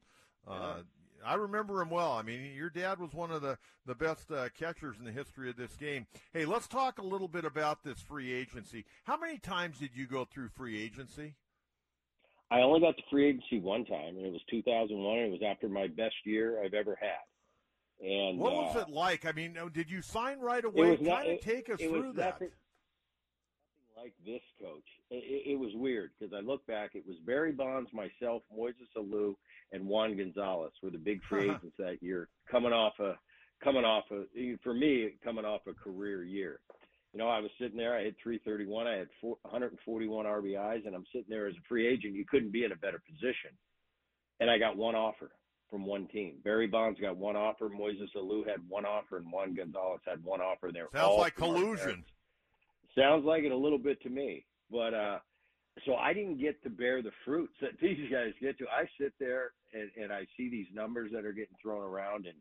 uh, 0.49 0.77
I 1.25 1.35
remember 1.35 1.81
him 1.81 1.91
well. 1.91 2.13
I 2.13 2.23
mean, 2.23 2.53
your 2.55 2.71
dad 2.71 2.99
was 2.99 3.13
one 3.13 3.31
of 3.31 3.43
the 3.43 3.59
the 3.87 3.95
best 3.95 4.31
uh, 4.31 4.49
catchers 4.59 4.97
in 4.99 5.05
the 5.05 5.13
history 5.13 5.51
of 5.51 5.57
this 5.57 5.77
game. 5.77 6.07
Hey, 6.33 6.45
let's 6.45 6.69
talk 6.69 6.99
a 6.99 7.05
little 7.05 7.29
bit 7.29 7.45
about 7.45 7.83
this 7.83 8.01
free 8.01 8.33
agency. 8.33 8.85
How 9.05 9.17
many 9.17 9.39
times 9.39 9.79
did 9.79 9.91
you 9.95 10.07
go 10.07 10.25
through 10.25 10.49
free 10.49 10.83
agency? 10.83 11.35
I 12.51 12.61
only 12.61 12.81
got 12.81 12.97
to 12.97 13.03
free 13.11 13.29
agency 13.29 13.61
one 13.61 13.85
time, 13.85 14.17
and 14.17 14.27
it 14.27 14.33
was 14.33 14.43
2001. 14.51 15.19
And 15.19 15.27
it 15.27 15.31
was 15.31 15.43
after 15.49 15.69
my 15.69 15.87
best 15.87 16.17
year 16.25 16.63
I've 16.65 16.75
ever 16.75 16.99
had. 17.01 18.07
And 18.07 18.39
what 18.39 18.55
was 18.55 18.77
uh, 18.77 18.81
it 18.81 18.89
like? 18.89 19.27
I 19.27 19.33
mean, 19.33 19.57
did 19.73 19.91
you 19.91 20.03
sign 20.03 20.41
right 20.41 20.65
away? 20.65 20.97
Kind 20.97 21.33
of 21.33 21.41
take 21.41 21.69
us 21.69 21.79
through 21.79 22.15
that. 22.15 22.41
Nothing, 22.41 22.51
like 23.97 24.15
this, 24.25 24.41
coach. 24.61 24.89
It, 25.11 25.53
it 25.53 25.59
was 25.59 25.71
weird 25.75 26.11
because 26.19 26.33
I 26.35 26.41
look 26.41 26.65
back. 26.67 26.91
It 26.95 27.05
was 27.07 27.17
Barry 27.27 27.53
Bonds, 27.53 27.91
myself, 27.93 28.43
Moises 28.57 28.91
Alou, 28.97 29.35
and 29.73 29.87
Juan 29.87 30.17
Gonzalez 30.17 30.73
were 30.83 30.91
the 30.91 30.99
big 30.99 31.21
free 31.29 31.49
uh-huh. 31.49 31.59
agents 31.59 31.77
that 31.79 32.03
year, 32.03 32.29
coming 32.51 32.73
off 32.73 32.95
a 33.01 33.15
coming 33.63 33.85
off 33.85 34.05
a 34.11 34.25
for 34.63 34.75
me 34.75 35.11
coming 35.23 35.45
off 35.45 35.63
a 35.67 35.75
career 35.75 36.25
year. 36.25 36.61
You 37.13 37.19
know, 37.19 37.29
I 37.29 37.41
was 37.41 37.51
sitting 37.61 37.77
there. 37.77 37.97
I 37.97 38.05
had 38.05 38.15
331. 38.23 38.87
I 38.87 38.95
had 38.95 39.09
4, 39.21 39.37
141 39.43 40.27
RBIs, 40.27 40.87
and 40.87 40.95
I'm 40.95 41.05
sitting 41.13 41.27
there 41.29 41.49
as 41.49 41.55
a 41.55 41.69
free 41.69 41.89
agent. 41.89 42.15
You 42.15 42.25
couldn't 42.25 42.53
be 42.53 42.65
in 42.65 42.71
a 42.71 42.77
better 42.77 43.03
position. 43.05 43.51
And 44.39 44.49
I 44.49 44.59
got 44.59 44.77
one 44.77 44.95
offer 44.95 45.33
from 45.71 45.87
one 45.87 46.07
team. 46.07 46.37
Barry 46.45 46.69
Bonds 46.69 47.01
got 47.01 47.17
one 47.17 47.37
offer. 47.37 47.69
Moises 47.69 48.15
Alou 48.17 48.47
had 48.47 48.61
one 48.69 48.85
offer, 48.85 49.17
and 49.17 49.31
Juan 49.31 49.55
Gonzalez 49.55 50.01
had 50.07 50.23
one 50.23 50.41
offer. 50.41 50.71
There 50.73 50.87
sounds 50.95 51.19
like 51.19 51.35
collusion. 51.35 52.05
Sounds 52.97 53.25
like 53.25 53.45
it 53.45 53.53
a 53.53 53.57
little 53.57 53.79
bit 53.79 54.01
to 54.03 54.09
me, 54.09 54.45
but 54.71 54.95
uh, 54.95 55.19
so 55.85 55.95
I 55.95 56.13
didn't 56.13 56.41
get 56.41 56.63
to 56.63 56.71
bear 56.71 57.03
the 57.03 57.13
fruits 57.25 57.55
that 57.61 57.73
these 57.81 58.11
guys 58.11 58.33
get 58.41 58.59
to. 58.59 58.65
I 58.67 58.85
sit 59.01 59.13
there 59.19 59.53
and, 59.73 59.91
and 60.01 60.13
I 60.13 60.27
see 60.37 60.51
these 60.51 60.67
numbers 60.75 61.11
that 61.13 61.25
are 61.25 61.33
getting 61.33 61.57
thrown 61.63 61.83
around 61.83 62.27
and 62.27 62.37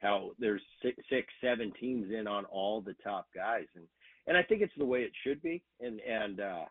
how 0.00 0.30
there's 0.38 0.62
six, 0.82 0.96
six, 1.10 1.26
seven 1.40 1.72
teams 1.80 2.12
in 2.12 2.26
on 2.26 2.44
all 2.46 2.80
the 2.80 2.94
top 3.02 3.26
guys, 3.34 3.66
and 3.74 3.84
and 4.26 4.36
I 4.36 4.42
think 4.42 4.62
it's 4.62 4.72
the 4.78 4.84
way 4.84 5.00
it 5.00 5.12
should 5.24 5.42
be. 5.42 5.62
And 5.80 6.00
and 6.00 6.40
uh, 6.40 6.64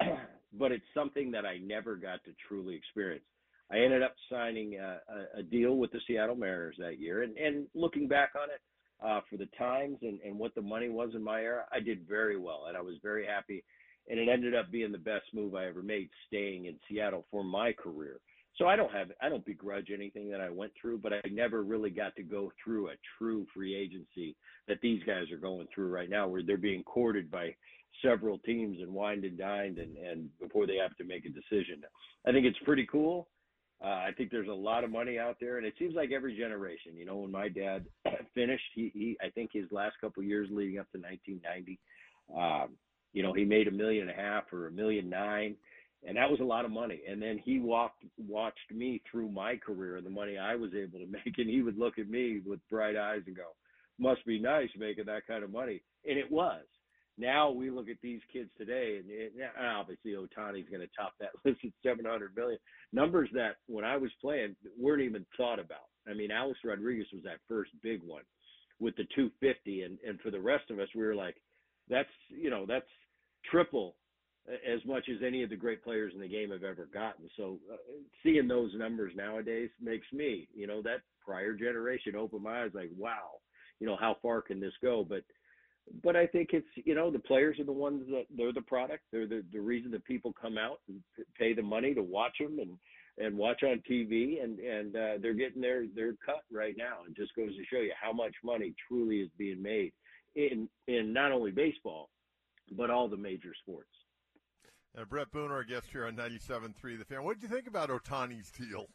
but 0.58 0.72
it's 0.72 0.84
something 0.94 1.30
that 1.32 1.44
I 1.44 1.58
never 1.58 1.96
got 1.96 2.22
to 2.24 2.30
truly 2.48 2.74
experience. 2.76 3.24
I 3.72 3.78
ended 3.78 4.02
up 4.02 4.14
signing 4.30 4.74
a, 4.74 5.00
a, 5.08 5.40
a 5.40 5.42
deal 5.42 5.78
with 5.78 5.90
the 5.90 6.00
Seattle 6.06 6.36
Mariners 6.36 6.76
that 6.78 7.00
year, 7.00 7.22
and 7.22 7.36
and 7.36 7.66
looking 7.74 8.06
back 8.06 8.32
on 8.36 8.50
it, 8.50 8.60
uh, 9.04 9.20
for 9.28 9.36
the 9.36 9.48
times 9.58 9.98
and, 10.02 10.20
and 10.24 10.38
what 10.38 10.54
the 10.54 10.62
money 10.62 10.88
was 10.88 11.10
in 11.14 11.22
my 11.22 11.40
era, 11.40 11.64
I 11.72 11.80
did 11.80 12.06
very 12.08 12.38
well, 12.38 12.66
and 12.68 12.76
I 12.76 12.80
was 12.80 12.94
very 13.02 13.26
happy. 13.26 13.64
And 14.08 14.18
it 14.18 14.28
ended 14.28 14.54
up 14.54 14.70
being 14.70 14.92
the 14.92 14.98
best 14.98 15.24
move 15.32 15.54
I 15.54 15.66
ever 15.66 15.82
made, 15.82 16.10
staying 16.26 16.66
in 16.66 16.76
Seattle 16.88 17.24
for 17.30 17.42
my 17.42 17.72
career. 17.72 18.20
So 18.56 18.66
I 18.68 18.76
don't 18.76 18.92
have, 18.92 19.08
I 19.20 19.28
don't 19.28 19.44
begrudge 19.44 19.88
anything 19.92 20.30
that 20.30 20.40
I 20.40 20.48
went 20.48 20.72
through, 20.80 20.98
but 20.98 21.12
I 21.12 21.20
never 21.30 21.62
really 21.62 21.90
got 21.90 22.14
to 22.16 22.22
go 22.22 22.52
through 22.62 22.88
a 22.88 22.94
true 23.18 23.46
free 23.52 23.74
agency 23.74 24.36
that 24.68 24.80
these 24.80 25.02
guys 25.04 25.30
are 25.32 25.38
going 25.38 25.66
through 25.74 25.88
right 25.88 26.08
now, 26.08 26.28
where 26.28 26.42
they're 26.42 26.56
being 26.56 26.84
courted 26.84 27.30
by 27.30 27.54
several 28.02 28.38
teams 28.38 28.78
and 28.80 28.92
wined 28.92 29.24
and 29.24 29.38
dined, 29.38 29.78
and 29.78 29.96
and 29.96 30.28
before 30.40 30.66
they 30.66 30.76
have 30.76 30.96
to 30.96 31.04
make 31.04 31.24
a 31.24 31.28
decision. 31.28 31.82
I 32.26 32.32
think 32.32 32.46
it's 32.46 32.58
pretty 32.64 32.86
cool. 32.90 33.28
Uh, 33.82 33.88
I 33.88 34.10
think 34.16 34.30
there's 34.30 34.48
a 34.48 34.52
lot 34.52 34.84
of 34.84 34.90
money 34.90 35.18
out 35.18 35.36
there, 35.40 35.58
and 35.58 35.66
it 35.66 35.74
seems 35.78 35.94
like 35.94 36.10
every 36.12 36.36
generation. 36.36 36.96
You 36.96 37.06
know, 37.06 37.16
when 37.16 37.30
my 37.30 37.48
dad 37.48 37.84
finished, 38.34 38.64
he, 38.74 38.90
he 38.94 39.16
I 39.22 39.30
think 39.30 39.50
his 39.52 39.66
last 39.70 39.96
couple 40.00 40.22
years 40.22 40.48
leading 40.50 40.78
up 40.78 40.90
to 40.92 40.98
1990, 40.98 41.78
um, 42.34 42.76
you 43.14 43.22
know, 43.22 43.32
he 43.32 43.44
made 43.44 43.68
a 43.68 43.70
million 43.70 44.08
and 44.08 44.18
a 44.18 44.22
half 44.22 44.52
or 44.52 44.66
a 44.66 44.72
million 44.72 45.08
nine, 45.08 45.56
and 46.06 46.16
that 46.18 46.30
was 46.30 46.40
a 46.40 46.44
lot 46.44 46.66
of 46.66 46.70
money. 46.70 47.00
And 47.08 47.22
then 47.22 47.40
he 47.42 47.60
walked 47.60 48.04
watched 48.18 48.70
me 48.70 49.00
through 49.10 49.30
my 49.30 49.56
career 49.56 50.00
the 50.02 50.10
money 50.10 50.36
I 50.36 50.56
was 50.56 50.72
able 50.74 50.98
to 50.98 51.06
make, 51.24 51.38
and 51.38 51.48
he 51.48 51.62
would 51.62 51.78
look 51.78 51.98
at 51.98 52.10
me 52.10 52.42
with 52.44 52.60
bright 52.68 52.96
eyes 52.96 53.22
and 53.26 53.36
go, 53.36 53.54
"Must 53.98 54.24
be 54.26 54.38
nice 54.38 54.68
making 54.76 55.06
that 55.06 55.26
kind 55.26 55.42
of 55.44 55.50
money," 55.50 55.80
and 56.06 56.18
it 56.18 56.30
was. 56.30 56.64
Now 57.16 57.48
we 57.52 57.70
look 57.70 57.88
at 57.88 58.02
these 58.02 58.20
kids 58.32 58.50
today, 58.58 58.98
and, 58.98 59.08
and 59.08 59.68
obviously 59.70 60.12
Ohtani's 60.14 60.68
going 60.68 60.82
to 60.82 60.88
top 60.98 61.14
that 61.20 61.30
list 61.44 61.60
at 61.64 61.70
700 61.84 62.36
million. 62.36 62.58
Numbers 62.92 63.28
that 63.34 63.56
when 63.68 63.84
I 63.84 63.96
was 63.96 64.10
playing 64.20 64.56
weren't 64.76 65.02
even 65.02 65.24
thought 65.36 65.60
about. 65.60 65.86
I 66.08 66.14
mean, 66.14 66.32
Alex 66.32 66.58
Rodriguez 66.64 67.06
was 67.12 67.22
that 67.22 67.38
first 67.48 67.70
big 67.82 68.00
one 68.04 68.24
with 68.80 68.96
the 68.96 69.04
250, 69.14 69.82
and 69.82 69.98
and 70.06 70.20
for 70.20 70.32
the 70.32 70.40
rest 70.40 70.70
of 70.72 70.80
us, 70.80 70.88
we 70.96 71.04
were 71.04 71.14
like, 71.14 71.36
that's 71.88 72.08
you 72.28 72.50
know 72.50 72.64
that's 72.66 72.88
triple 73.50 73.96
as 74.48 74.84
much 74.84 75.08
as 75.08 75.22
any 75.26 75.42
of 75.42 75.50
the 75.50 75.56
great 75.56 75.82
players 75.82 76.12
in 76.14 76.20
the 76.20 76.28
game 76.28 76.50
have 76.50 76.64
ever 76.64 76.88
gotten. 76.92 77.28
So 77.36 77.58
uh, 77.72 77.76
seeing 78.22 78.46
those 78.46 78.72
numbers 78.74 79.12
nowadays 79.16 79.70
makes 79.80 80.06
me, 80.12 80.48
you 80.54 80.66
know, 80.66 80.82
that 80.82 81.00
prior 81.24 81.54
generation 81.54 82.14
open 82.14 82.42
my 82.42 82.64
eyes 82.64 82.70
like, 82.74 82.90
wow, 82.98 83.38
you 83.80 83.86
know, 83.86 83.96
how 83.98 84.16
far 84.20 84.42
can 84.42 84.60
this 84.60 84.74
go? 84.82 85.04
But 85.08 85.22
but 86.02 86.16
I 86.16 86.26
think 86.26 86.50
it's 86.52 86.66
you 86.76 86.94
know 86.94 87.10
the 87.10 87.18
players 87.18 87.58
are 87.58 87.64
the 87.64 87.72
ones 87.72 88.04
that 88.10 88.24
they're 88.36 88.52
the 88.52 88.62
product. 88.62 89.02
They're 89.12 89.26
the 89.26 89.44
the 89.52 89.60
reason 89.60 89.90
that 89.92 90.04
people 90.04 90.34
come 90.40 90.56
out 90.58 90.80
and 90.88 91.00
pay 91.38 91.52
the 91.52 91.62
money 91.62 91.94
to 91.94 92.02
watch 92.02 92.36
them 92.40 92.58
and 92.58 92.78
and 93.18 93.36
watch 93.36 93.62
on 93.62 93.82
TV 93.90 94.42
and 94.42 94.58
and 94.58 94.96
uh, 94.96 95.12
they're 95.20 95.34
getting 95.34 95.60
their 95.60 95.86
their 95.94 96.12
cut 96.24 96.42
right 96.50 96.74
now. 96.76 96.98
It 97.08 97.16
just 97.16 97.34
goes 97.34 97.50
to 97.50 97.64
show 97.70 97.82
you 97.82 97.92
how 98.00 98.12
much 98.12 98.34
money 98.42 98.74
truly 98.88 99.20
is 99.20 99.30
being 99.36 99.62
made 99.62 99.92
in 100.36 100.68
in 100.88 101.12
not 101.12 101.32
only 101.32 101.50
baseball 101.50 102.08
but 102.72 102.90
all 102.90 103.08
the 103.08 103.16
major 103.16 103.52
sports. 103.62 103.90
Uh, 104.96 105.04
Bret 105.04 105.30
Booner, 105.32 105.50
our 105.50 105.64
guest 105.64 105.86
here 105.90 106.06
on 106.06 106.16
97.3 106.16 106.98
The 106.98 107.04
Fan. 107.04 107.24
What 107.24 107.40
did 107.40 107.48
you 107.48 107.54
think 107.54 107.66
about 107.66 107.90
Ohtani's 107.90 108.50
deal? 108.50 108.86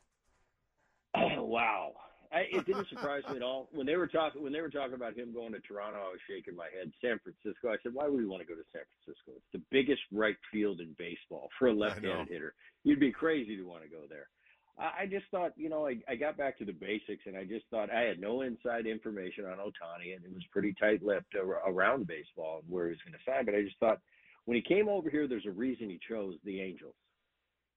Oh, 1.15 1.43
wow. 1.43 1.91
I, 2.31 2.45
it 2.51 2.65
didn't 2.65 2.87
surprise 2.89 3.23
me 3.29 3.37
at 3.37 3.41
all 3.41 3.69
when 3.71 3.87
they 3.87 3.95
were 3.95 4.07
talking 4.07 4.43
when 4.43 4.53
they 4.53 4.61
were 4.61 4.69
talking 4.69 4.93
about 4.93 5.17
him 5.17 5.33
going 5.33 5.51
to 5.53 5.59
Toronto. 5.61 5.97
I 5.97 6.13
was 6.13 6.21
shaking 6.29 6.55
my 6.55 6.69
head. 6.69 6.93
San 7.01 7.17
Francisco. 7.25 7.73
I 7.73 7.81
said, 7.81 7.93
why 7.93 8.07
would 8.07 8.21
we 8.21 8.27
want 8.27 8.45
to 8.45 8.47
go 8.47 8.53
to 8.53 8.67
San 8.71 8.85
Francisco? 8.85 9.33
It's 9.33 9.51
the 9.51 9.65
biggest 9.71 10.01
right 10.13 10.37
field 10.53 10.79
in 10.79 10.93
baseball 10.99 11.49
for 11.57 11.69
a 11.69 11.73
left-handed 11.73 12.29
hitter. 12.29 12.53
You'd 12.83 12.99
be 12.99 13.11
crazy 13.11 13.57
to 13.57 13.65
want 13.65 13.81
to 13.81 13.89
go 13.89 14.05
there. 14.07 14.29
I, 14.79 15.05
just 15.05 15.25
thought, 15.29 15.51
you 15.57 15.69
know, 15.69 15.87
I, 15.87 15.97
I 16.07 16.15
got 16.15 16.37
back 16.37 16.57
to 16.59 16.65
the 16.65 16.71
basics, 16.71 17.23
and 17.25 17.35
I 17.35 17.43
just 17.43 17.65
thought 17.69 17.91
I 17.91 18.01
had 18.01 18.19
no 18.19 18.41
inside 18.41 18.85
information 18.85 19.45
on 19.45 19.57
Ohtani 19.57 20.15
and 20.15 20.23
it 20.23 20.33
was 20.33 20.43
pretty 20.51 20.73
tight-lipped 20.79 21.35
around 21.35 22.07
baseball 22.07 22.59
and 22.61 22.71
where 22.71 22.85
he 22.85 22.91
was 22.91 22.99
going 23.05 23.13
to 23.13 23.29
sign. 23.29 23.45
But 23.45 23.55
I 23.55 23.63
just 23.63 23.77
thought 23.79 23.99
when 24.45 24.55
he 24.55 24.61
came 24.61 24.87
over 24.87 25.09
here, 25.09 25.27
there's 25.27 25.45
a 25.45 25.51
reason 25.51 25.89
he 25.89 25.99
chose 26.07 26.35
the 26.45 26.61
Angels 26.61 26.95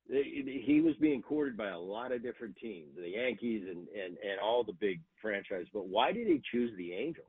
he 0.09 0.81
was 0.85 0.95
being 1.01 1.23
courted 1.23 1.57
by 1.57 1.69
a 1.69 1.79
lot 1.79 2.13
of 2.13 2.23
different 2.23 2.57
teams, 2.57 2.91
the 2.97 3.11
Yankees 3.11 3.63
and, 3.69 3.89
and, 3.89 4.17
and 4.19 4.41
all 4.43 4.65
the 4.65 4.73
big 4.75 5.01
franchises. 5.21 5.69
But 5.73 5.89
why 5.89 6.13
did 6.13 6.27
he 6.27 6.43
choose 6.51 6.73
the 6.77 6.93
Angels? 6.93 7.27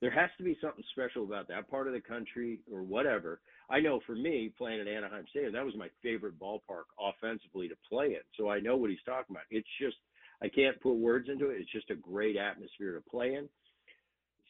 There 0.00 0.10
has 0.10 0.30
to 0.38 0.44
be 0.44 0.56
something 0.60 0.84
special 0.92 1.24
about 1.24 1.48
that 1.48 1.68
part 1.68 1.88
of 1.88 1.92
the 1.92 2.00
country 2.00 2.60
or 2.72 2.82
whatever. 2.82 3.40
I 3.68 3.80
know 3.80 4.00
for 4.06 4.14
me, 4.14 4.52
playing 4.56 4.80
at 4.80 4.86
Anaheim 4.86 5.24
Stadium, 5.30 5.52
that 5.52 5.64
was 5.64 5.74
my 5.76 5.88
favorite 6.02 6.38
ballpark 6.38 6.86
offensively 7.00 7.68
to 7.68 7.74
play 7.88 8.06
in. 8.06 8.22
So 8.36 8.48
I 8.48 8.60
know 8.60 8.76
what 8.76 8.90
he's 8.90 9.02
talking 9.04 9.34
about. 9.34 9.44
It's 9.50 9.68
just, 9.80 9.96
I 10.42 10.48
can't 10.48 10.80
put 10.80 10.94
words 10.94 11.28
into 11.28 11.50
it. 11.50 11.60
It's 11.60 11.72
just 11.72 11.90
a 11.90 11.96
great 11.96 12.36
atmosphere 12.36 12.94
to 12.94 13.10
play 13.10 13.34
in. 13.34 13.48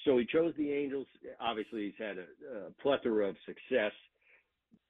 So 0.05 0.19
he 0.19 0.26
chose 0.26 0.52
the 0.57 0.71
Angels. 0.71 1.07
Obviously, 1.40 1.87
he's 1.87 2.07
had 2.07 2.19
a, 2.19 2.69
a 2.69 2.71
plethora 2.83 3.28
of 3.28 3.37
success 3.47 3.93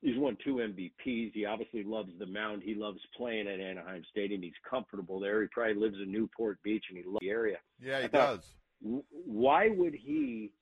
he's 0.00 0.18
won 0.18 0.36
two 0.44 0.56
MVPs. 0.56 1.32
He 1.32 1.44
obviously 1.44 1.82
loves 1.82 2.10
the 2.18 2.26
mound. 2.26 2.62
He 2.62 2.74
loves 2.74 2.98
playing 3.16 3.48
at 3.48 3.60
Anaheim 3.60 4.04
Stadium. 4.10 4.42
He's 4.42 4.52
comfortable 4.68 5.20
there. 5.20 5.42
He 5.42 5.48
probably 5.48 5.74
lives 5.74 5.96
in 6.02 6.12
Newport 6.12 6.62
Beach 6.62 6.84
and 6.88 6.98
he 6.98 7.04
loves 7.04 7.18
the 7.20 7.30
area. 7.30 7.56
Yeah, 7.80 7.98
he 7.98 8.04
I 8.04 8.08
does. 8.08 8.38
Thought, 8.38 8.44
why 8.80 9.68
would 9.68 9.94
he 9.94 10.52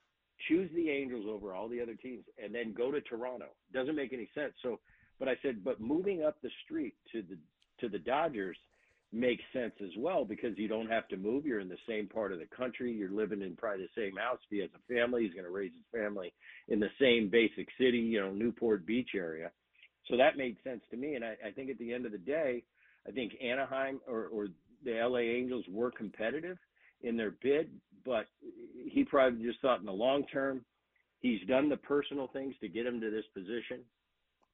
choose 0.49 0.71
the 0.75 0.91
Angels 0.91 1.27
over 1.29 1.55
all 1.55 1.69
the 1.69 1.81
other 1.81 1.95
teams 1.95 2.25
and 2.43 2.55
then 2.55 2.73
go 2.73 2.91
to 2.91 3.01
Toronto? 3.01 3.47
Doesn't 3.73 3.97
make 3.97 4.13
any 4.13 4.29
sense. 4.35 4.53
So, 4.63 4.81
but 5.19 5.29
I 5.29 5.35
said, 5.43 5.65
but 5.65 5.81
moving 5.81 6.23
up 6.23 6.37
the 6.43 6.51
street 6.65 6.95
to 7.13 7.23
the 7.23 7.39
to 7.81 7.89
the 7.89 7.99
Dodgers– 7.99 8.57
makes 9.13 9.43
sense 9.53 9.73
as 9.83 9.91
well 9.99 10.25
because 10.25 10.57
you 10.59 10.69
don't 10.69 10.91
have 10.91 11.09
to 11.09 11.17
move. 11.17 11.47
You're 11.47 11.61
in 11.61 11.69
the 11.69 11.77
same 11.89 12.09
part 12.09 12.33
of 12.33 12.39
the 12.39 12.57
country. 12.57 12.93
You're 12.93 13.11
living 13.11 13.43
in 13.43 13.57
probably 13.57 13.87
the 13.87 14.01
same 14.01 14.17
house. 14.17 14.39
If 14.45 14.51
he 14.51 14.61
has 14.61 14.71
a 14.75 14.95
family, 14.95 15.25
he's 15.25 15.33
going 15.33 15.45
to 15.45 15.51
raise 15.51 15.73
his 15.73 16.01
family 16.01 16.33
in 16.69 16.81
the 16.81 16.91
same 17.01 17.31
basic 17.31 17.69
city, 17.79 17.99
you 17.99 18.21
know, 18.21 18.33
Newport 18.33 18.87
Beach 18.87 19.11
area. 19.15 19.51
So 20.09 20.17
that 20.17 20.37
made 20.37 20.57
sense 20.65 20.83
to 20.91 20.97
me. 20.97 21.15
And 21.15 21.25
I, 21.25 21.37
I 21.47 21.51
think 21.51 21.71
at 21.71 21.79
the 21.79 21.93
end 21.93 22.07
of 22.07 22.13
the 22.13 22.19
day, 22.19 22.63
I 23.07 23.13
think 23.13 23.33
Anaheim 23.43 24.01
or, 24.09 24.27
or 24.27 24.49
the 24.85 24.93
LA 24.93 25.21
Angels 25.21 25.65
were 25.69 25.91
competitive 25.91 26.59
in 27.03 27.17
their 27.17 27.35
bid, 27.43 27.71
but 28.05 28.27
he 28.91 29.05
probably 29.05 29.45
just 29.45 29.61
thought 29.61 29.81
in 29.81 29.87
the 29.87 29.93
long 29.93 30.25
term, 30.33 30.63
he's 31.21 31.41
done 31.49 31.69
the 31.69 31.77
personal 31.77 32.29
things 32.33 32.55
to 32.61 32.69
get 32.69 32.87
him 32.87 33.01
to 33.01 33.11
this 33.11 33.25
position. 33.35 33.81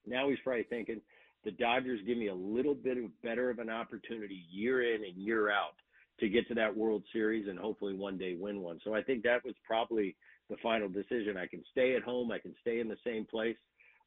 Now 0.06 0.28
he's 0.28 0.38
probably 0.42 0.64
thinking 0.64 1.00
the 1.44 1.50
Dodgers 1.52 2.00
give 2.06 2.18
me 2.18 2.28
a 2.28 2.34
little 2.34 2.74
bit 2.74 2.98
of 2.98 3.04
better 3.22 3.50
of 3.50 3.58
an 3.58 3.70
opportunity 3.70 4.44
year 4.50 4.94
in 4.94 5.04
and 5.04 5.16
year 5.16 5.50
out 5.50 5.74
to 6.20 6.28
get 6.28 6.46
to 6.48 6.54
that 6.54 6.76
World 6.76 7.02
Series 7.12 7.48
and 7.48 7.58
hopefully 7.58 7.94
one 7.94 8.16
day 8.16 8.36
win 8.38 8.60
one. 8.60 8.78
So 8.84 8.94
I 8.94 9.02
think 9.02 9.22
that 9.24 9.44
was 9.44 9.54
probably 9.66 10.14
the 10.50 10.56
final 10.62 10.88
decision. 10.88 11.36
I 11.36 11.46
can 11.46 11.64
stay 11.70 11.96
at 11.96 12.02
home, 12.02 12.30
I 12.30 12.38
can 12.38 12.54
stay 12.60 12.80
in 12.80 12.88
the 12.88 12.98
same 13.04 13.24
place. 13.24 13.56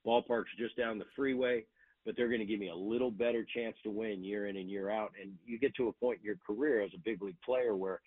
Ballpark's 0.05 0.55
just 0.57 0.77
down 0.77 0.99
the 0.99 1.05
freeway, 1.15 1.65
but 2.05 2.15
they're 2.15 2.29
going 2.29 2.39
to 2.39 2.45
give 2.45 2.59
me 2.59 2.69
a 2.69 2.75
little 2.75 3.11
better 3.11 3.45
chance 3.55 3.75
to 3.83 3.89
win 3.89 4.23
year 4.23 4.47
in 4.47 4.55
and 4.57 4.69
year 4.69 4.89
out. 4.89 5.11
And 5.21 5.33
you 5.45 5.59
get 5.59 5.75
to 5.75 5.87
a 5.87 5.93
point 5.93 6.19
in 6.19 6.25
your 6.25 6.37
career 6.45 6.83
as 6.83 6.91
a 6.95 6.99
big 7.03 7.21
league 7.21 7.41
player 7.43 7.75
where 7.75 8.01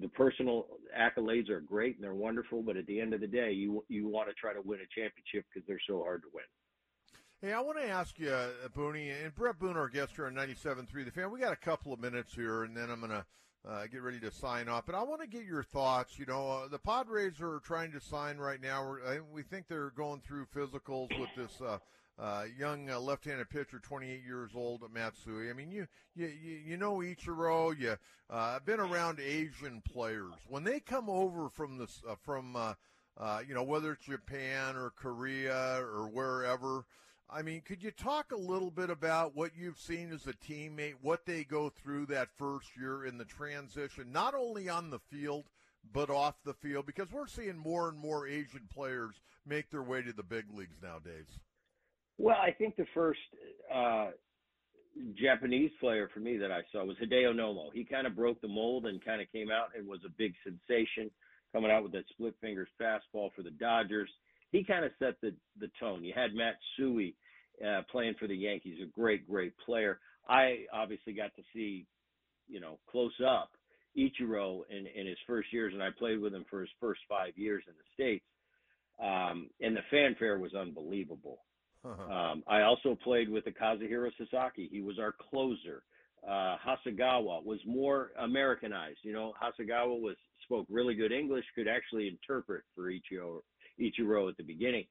the 0.00 0.08
personal 0.08 0.66
accolades 0.98 1.48
are 1.50 1.60
great 1.60 1.96
and 1.96 2.04
they're 2.04 2.14
wonderful, 2.14 2.62
but 2.62 2.76
at 2.76 2.86
the 2.86 3.00
end 3.00 3.14
of 3.14 3.20
the 3.20 3.26
day, 3.26 3.52
you 3.52 3.84
you 3.88 4.08
want 4.08 4.28
to 4.28 4.34
try 4.34 4.52
to 4.52 4.60
win 4.60 4.80
a 4.80 5.00
championship 5.00 5.44
because 5.52 5.66
they're 5.66 5.80
so 5.86 6.02
hard 6.02 6.22
to 6.22 6.28
win. 6.32 6.44
Hey, 7.40 7.52
I 7.52 7.60
want 7.60 7.78
to 7.78 7.88
ask 7.88 8.18
you, 8.18 8.30
uh, 8.30 8.48
Booney, 8.74 9.12
and 9.22 9.34
Bret 9.34 9.58
Boone, 9.58 9.76
our 9.76 9.88
guest 9.88 10.12
here 10.16 10.26
on 10.26 10.34
97.3 10.34 11.04
The 11.04 11.10
Fan. 11.10 11.30
We 11.30 11.40
got 11.40 11.52
a 11.52 11.56
couple 11.56 11.92
of 11.92 12.00
minutes 12.00 12.34
here, 12.34 12.64
and 12.64 12.74
then 12.74 12.90
I'm 12.90 13.00
going 13.00 13.10
to 13.10 13.26
uh, 13.68 13.86
get 13.86 14.00
ready 14.00 14.18
to 14.20 14.30
sign 14.30 14.66
off. 14.66 14.86
But 14.86 14.94
I 14.94 15.02
want 15.02 15.20
to 15.20 15.26
get 15.26 15.44
your 15.44 15.62
thoughts. 15.62 16.18
You 16.18 16.24
know, 16.24 16.50
uh, 16.50 16.68
the 16.68 16.78
Padres 16.78 17.42
are 17.42 17.60
trying 17.60 17.92
to 17.92 18.00
sign 18.00 18.38
right 18.38 18.62
now. 18.62 18.96
we 19.30 19.42
think 19.42 19.68
they're 19.68 19.90
going 19.90 20.22
through 20.26 20.46
physicals 20.56 21.08
with 21.20 21.28
this 21.36 21.60
uh, 21.60 21.78
uh, 22.18 22.44
young 22.56 22.90
uh, 22.90 23.00
left-handed 23.00 23.50
pitcher, 23.50 23.80
28 23.80 24.22
years 24.24 24.52
old, 24.54 24.82
Matsui. 24.92 25.50
I 25.50 25.52
mean, 25.52 25.70
you 25.70 25.86
you 26.14 26.26
you 26.64 26.76
know 26.76 26.98
Ichiro. 26.98 27.78
You 27.78 27.96
uh, 28.30 28.56
I've 28.56 28.64
been 28.64 28.80
around 28.80 29.18
Asian 29.18 29.80
players 29.80 30.34
when 30.48 30.64
they 30.64 30.80
come 30.80 31.08
over 31.10 31.48
from 31.48 31.78
this 31.78 32.02
uh, 32.08 32.14
from 32.22 32.54
uh, 32.54 32.74
uh, 33.16 33.40
you 33.46 33.54
know 33.54 33.64
whether 33.64 33.92
it's 33.92 34.04
Japan 34.04 34.76
or 34.76 34.90
Korea 34.90 35.80
or 35.80 36.08
wherever. 36.08 36.84
I 37.28 37.42
mean, 37.42 37.62
could 37.62 37.82
you 37.82 37.90
talk 37.90 38.30
a 38.30 38.36
little 38.36 38.70
bit 38.70 38.90
about 38.90 39.34
what 39.34 39.56
you've 39.56 39.80
seen 39.80 40.12
as 40.12 40.26
a 40.26 40.34
teammate, 40.34 40.96
what 41.00 41.24
they 41.24 41.42
go 41.42 41.70
through 41.70 42.06
that 42.06 42.28
first 42.36 42.68
year 42.78 43.06
in 43.06 43.16
the 43.18 43.24
transition, 43.24 44.12
not 44.12 44.34
only 44.34 44.68
on 44.68 44.90
the 44.90 44.98
field 44.98 45.46
but 45.92 46.10
off 46.10 46.36
the 46.44 46.54
field, 46.54 46.86
because 46.86 47.10
we're 47.10 47.26
seeing 47.26 47.58
more 47.58 47.88
and 47.88 47.98
more 47.98 48.26
Asian 48.26 48.68
players 48.72 49.20
make 49.44 49.70
their 49.70 49.82
way 49.82 50.00
to 50.00 50.12
the 50.12 50.22
big 50.22 50.44
leagues 50.52 50.76
nowadays. 50.82 51.38
Well, 52.18 52.36
I 52.36 52.52
think 52.52 52.76
the 52.76 52.86
first 52.94 53.20
uh, 53.74 54.10
Japanese 55.20 55.70
player 55.80 56.08
for 56.12 56.20
me 56.20 56.36
that 56.38 56.52
I 56.52 56.60
saw 56.70 56.84
was 56.84 56.96
Hideo 57.02 57.34
Nomo. 57.34 57.72
He 57.72 57.84
kind 57.84 58.06
of 58.06 58.14
broke 58.14 58.40
the 58.40 58.48
mold 58.48 58.86
and 58.86 59.04
kind 59.04 59.20
of 59.20 59.30
came 59.32 59.50
out 59.50 59.68
and 59.76 59.86
was 59.86 60.00
a 60.06 60.10
big 60.16 60.34
sensation 60.44 61.10
coming 61.52 61.70
out 61.70 61.82
with 61.82 61.92
that 61.92 62.04
split 62.10 62.34
fingers 62.40 62.68
fastball 62.80 63.30
for 63.34 63.42
the 63.42 63.50
Dodgers. 63.50 64.10
He 64.52 64.62
kind 64.64 64.84
of 64.84 64.92
set 64.98 65.20
the 65.20 65.34
the 65.58 65.70
tone. 65.80 66.04
You 66.04 66.12
had 66.14 66.30
Matsui 66.34 67.14
uh, 67.66 67.82
playing 67.90 68.14
for 68.18 68.28
the 68.28 68.36
Yankees, 68.36 68.78
a 68.82 68.86
great, 68.86 69.28
great 69.28 69.52
player. 69.64 69.98
I 70.28 70.64
obviously 70.72 71.12
got 71.12 71.34
to 71.36 71.42
see, 71.52 71.86
you 72.48 72.60
know, 72.60 72.78
close 72.90 73.12
up 73.26 73.50
Ichiro 73.96 74.62
in, 74.70 74.86
in 74.86 75.06
his 75.06 75.18
first 75.26 75.52
years, 75.52 75.72
and 75.72 75.82
I 75.82 75.88
played 75.96 76.20
with 76.20 76.34
him 76.34 76.44
for 76.48 76.60
his 76.60 76.70
first 76.80 77.00
five 77.08 77.36
years 77.36 77.64
in 77.66 77.74
the 77.74 77.94
States. 77.94 78.24
Um, 79.02 79.50
and 79.60 79.76
the 79.76 79.82
fanfare 79.90 80.38
was 80.38 80.54
unbelievable. 80.54 81.40
Uh-huh. 81.84 82.12
Um, 82.12 82.42
I 82.46 82.62
also 82.62 82.96
played 83.02 83.28
with 83.28 83.44
the 83.44 83.50
Kazuhiro 83.50 84.10
Sasaki. 84.18 84.68
He 84.70 84.80
was 84.80 84.98
our 84.98 85.14
closer. 85.30 85.82
Uh, 86.26 86.56
Hasegawa 86.66 87.44
was 87.44 87.58
more 87.66 88.12
Americanized. 88.18 88.98
You 89.02 89.12
know, 89.12 89.34
Hasegawa 89.42 90.00
was 90.00 90.16
spoke 90.44 90.66
really 90.70 90.94
good 90.94 91.12
English, 91.12 91.44
could 91.54 91.68
actually 91.68 92.08
interpret 92.08 92.62
for 92.74 92.90
Ichiro, 92.90 93.40
Ichiro 93.80 94.28
at 94.28 94.36
the 94.36 94.42
beginning. 94.42 94.84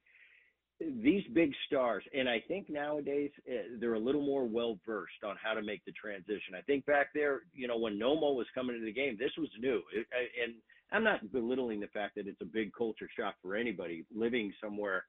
These 0.80 1.22
big 1.32 1.52
stars, 1.66 2.02
and 2.12 2.28
I 2.28 2.42
think 2.46 2.68
nowadays 2.68 3.30
uh, 3.48 3.78
they're 3.80 3.94
a 3.94 3.98
little 3.98 4.26
more 4.26 4.44
well 4.44 4.78
versed 4.84 5.22
on 5.24 5.36
how 5.42 5.54
to 5.54 5.62
make 5.62 5.84
the 5.84 5.92
transition. 5.92 6.54
I 6.56 6.62
think 6.62 6.84
back 6.84 7.08
there, 7.14 7.42
you 7.52 7.68
know, 7.68 7.78
when 7.78 7.98
Nomo 7.98 8.34
was 8.34 8.46
coming 8.54 8.74
into 8.74 8.86
the 8.86 8.92
game, 8.92 9.16
this 9.18 9.30
was 9.38 9.48
new. 9.60 9.82
It, 9.94 10.06
and 10.42 10.54
I'm 10.90 11.04
not 11.04 11.32
belittling 11.32 11.80
the 11.80 11.86
fact 11.88 12.16
that 12.16 12.26
it's 12.26 12.40
a 12.40 12.44
big 12.44 12.72
culture 12.76 13.08
shock 13.16 13.36
for 13.40 13.54
anybody 13.54 14.04
living 14.14 14.52
somewhere 14.62 15.04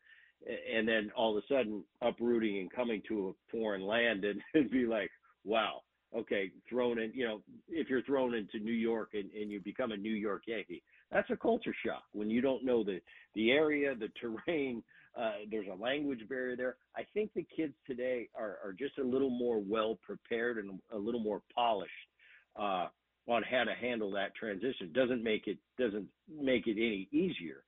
and 0.74 0.88
then 0.88 1.12
all 1.16 1.36
of 1.36 1.44
a 1.44 1.48
sudden 1.54 1.84
uprooting 2.02 2.60
and 2.60 2.72
coming 2.72 3.02
to 3.08 3.30
a 3.30 3.52
foreign 3.52 3.86
land 3.86 4.26
and, 4.26 4.42
and 4.54 4.70
be 4.70 4.86
like, 4.86 5.10
wow, 5.44 5.82
okay, 6.16 6.52
thrown 6.70 7.00
in, 7.00 7.12
you 7.14 7.26
know, 7.26 7.42
if 7.70 7.90
you're 7.90 8.04
thrown 8.04 8.34
into 8.34 8.60
New 8.60 8.74
York 8.74 9.10
and, 9.14 9.30
and 9.32 9.52
you 9.52 9.60
become 9.60 9.92
a 9.92 9.98
New 9.98 10.14
York 10.14 10.44
Yankee, 10.48 10.84
that's 11.12 11.30
a 11.30 11.36
culture 11.36 11.76
shock 11.86 12.04
when 12.14 12.30
you 12.30 12.42
don't 12.42 12.66
know 12.66 12.84
the, 12.84 13.00
the 13.34 13.52
area, 13.52 13.96
the 13.96 14.10
terrain, 14.48 14.84
uh, 15.18 15.32
there's 15.50 15.68
a 15.72 15.82
language 15.82 16.28
barrier 16.28 16.58
there. 16.58 16.76
I 16.96 17.04
think 17.14 17.32
the 17.34 17.46
kids 17.56 17.74
today 17.88 18.28
are, 18.36 18.58
are 18.64 18.76
just 18.78 18.98
a 18.98 19.04
little 19.04 19.30
more 19.30 19.60
well 19.60 19.98
prepared 20.06 20.58
and 20.58 20.80
a 20.94 20.98
little 20.98 21.22
more 21.22 21.42
polished, 21.54 21.92
uh, 22.60 22.88
on 23.28 23.42
how 23.50 23.64
to 23.64 23.74
handle 23.74 24.12
that 24.12 24.36
transition. 24.36 24.92
Doesn't 24.94 25.24
make 25.24 25.48
it, 25.48 25.58
doesn't 25.80 26.06
make 26.30 26.68
it 26.68 26.74
any 26.74 27.08
easier 27.12 27.64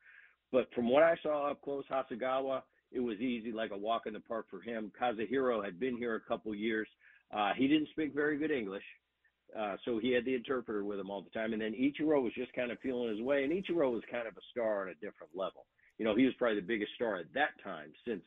but 0.52 0.68
from 0.74 0.90
what 0.90 1.04
I 1.04 1.16
saw 1.22 1.52
up 1.52 1.62
close, 1.62 1.84
Hasegawa, 1.92 2.62
it 2.92 3.00
was 3.00 3.18
easy, 3.20 3.52
like 3.52 3.72
a 3.72 3.78
walk 3.78 4.04
in 4.06 4.14
the 4.14 4.20
park 4.20 4.46
for 4.50 4.62
him. 4.62 4.92
Kazuhiro 5.00 5.64
had 5.64 5.80
been 5.80 5.98
here 5.98 6.16
a 6.16 6.22
couple 6.22 6.56
years. 6.56 6.88
Uh, 7.36 7.52
he 7.56 7.68
didn't 7.68 7.90
speak 7.90 8.16
very 8.16 8.38
good 8.38 8.52
English, 8.52 8.84
uh, 9.58 9.76
so 9.84 10.00
he 10.00 10.12
had 10.12 10.24
the 10.24 10.34
interpreter 10.34 10.86
with 10.86 11.00
him 11.00 11.10
all 11.10 11.22
the 11.22 11.30
time. 11.30 11.52
And 11.52 11.62
then 11.62 11.74
Ichiro 11.74 12.24
was 12.24 12.32
just 12.34 12.54
kind 12.54 12.72
of 12.72 12.80
feeling 12.80 13.10
his 13.10 13.22
way, 13.22 13.44
and 13.44 13.52
Ichiro 13.52 13.92
was 13.92 14.04
kind 14.10 14.28
of 14.28 14.38
a 14.38 14.46
star 14.52 14.84
on 14.84 14.90
a 14.90 14.94
different 14.96 15.36
level. 15.36 15.66
You 15.98 16.06
know, 16.06 16.16
he 16.16 16.26
was 16.26 16.34
probably 16.36 16.62
the 16.62 16.68
biggest 16.68 16.94
star 16.96 17.18
at 17.18 17.34
that 17.34 17.62
time 17.64 17.92
since 18.08 18.24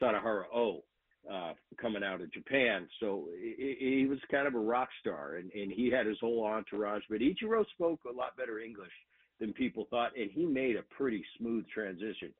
Sanahara 0.00 0.44
O 0.54 0.82
uh, 1.30 1.52
coming 1.78 2.02
out 2.02 2.22
of 2.22 2.32
Japan. 2.32 2.88
So 3.00 3.26
he, 3.38 3.76
he 3.78 4.06
was 4.06 4.18
kind 4.30 4.46
of 4.46 4.54
a 4.54 4.58
rock 4.58 4.88
star, 5.00 5.36
and, 5.36 5.50
and 5.52 5.70
he 5.70 5.90
had 5.90 6.06
his 6.06 6.18
whole 6.20 6.44
entourage. 6.44 7.02
But 7.10 7.20
Ichiro 7.20 7.64
spoke 7.74 8.00
a 8.10 8.16
lot 8.16 8.36
better 8.38 8.60
English 8.60 8.92
than 9.40 9.52
people 9.52 9.86
thought, 9.90 10.12
and 10.16 10.30
he 10.30 10.44
made 10.44 10.76
a 10.76 10.82
pretty 10.94 11.24
smooth 11.38 11.64
transition. 11.72 12.32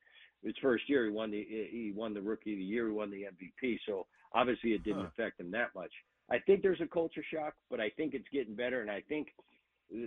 His 0.43 0.55
first 0.63 0.89
year, 0.89 1.05
he 1.07 1.11
won 1.11 1.31
the 1.31 1.43
he 1.43 1.93
won 1.95 2.15
the 2.15 2.23
Rookie 2.23 2.53
of 2.53 2.59
the 2.59 2.65
Year, 2.65 2.87
he 2.87 2.93
won 2.93 3.11
the 3.11 3.25
MVP. 3.25 3.79
So 3.87 4.07
obviously, 4.35 4.71
it 4.71 4.85
didn't 4.85 5.03
huh. 5.03 5.09
affect 5.09 5.41
him 5.41 5.51
that 5.53 5.75
much. 5.75 5.93
I 6.31 6.39
think 6.39 6.63
there's 6.63 6.81
a 6.81 6.87
culture 6.87 7.25
shock, 7.33 7.55
but 7.71 7.81
I 7.81 7.91
think 7.91 8.15
it's 8.15 8.29
getting 8.33 8.55
better, 8.55 8.81
and 8.81 8.91
I 8.91 9.03
think 9.09 9.29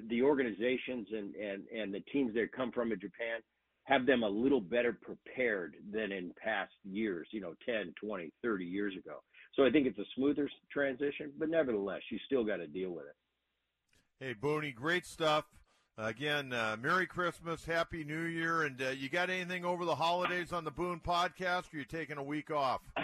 the 0.08 0.22
organizations 0.22 1.08
and 1.12 1.36
and 1.36 1.64
and 1.68 1.94
the 1.94 2.00
teams 2.12 2.34
that 2.36 2.52
come 2.56 2.72
from 2.72 2.92
in 2.92 3.00
Japan 3.00 3.42
have 3.84 4.06
them 4.06 4.24
a 4.24 4.30
little 4.30 4.62
better 4.62 4.98
prepared 5.02 5.76
than 5.92 6.12
in 6.12 6.32
past 6.42 6.72
years, 6.86 7.28
you 7.32 7.42
know, 7.42 7.54
10, 7.66 7.94
20, 8.02 8.32
30 8.42 8.66
years 8.66 8.94
ago. 8.96 9.18
So 9.56 9.66
I 9.66 9.72
think 9.72 9.88
it's 9.88 10.00
a 10.00 10.06
smoother 10.16 10.50
transition, 10.72 11.34
but 11.38 11.50
nevertheless, 11.50 12.02
you 12.10 12.18
still 12.26 12.46
got 12.46 12.58
to 12.58 12.68
deal 12.68 12.92
with 12.92 13.06
it. 13.06 13.16
Hey, 14.26 14.34
Booney, 14.34 14.74
great 14.74 15.06
stuff. 15.06 15.46
Again, 15.98 16.54
uh, 16.54 16.76
Merry 16.82 17.06
Christmas, 17.06 17.64
Happy 17.66 18.04
New 18.04 18.24
Year, 18.24 18.64
and 18.64 18.82
uh, 18.82 18.90
you 18.90 19.10
got 19.10 19.30
anything 19.30 19.64
over 19.64 19.86
the 19.86 19.94
holidays 19.94 20.52
on 20.52 20.64
the 20.64 20.72
Boone 20.72 21.00
podcast? 21.00 21.72
Or 21.72 21.78
you 21.78 21.86
taking 21.86 22.18
a 22.18 22.24
week 22.24 22.52
off? 22.52 22.82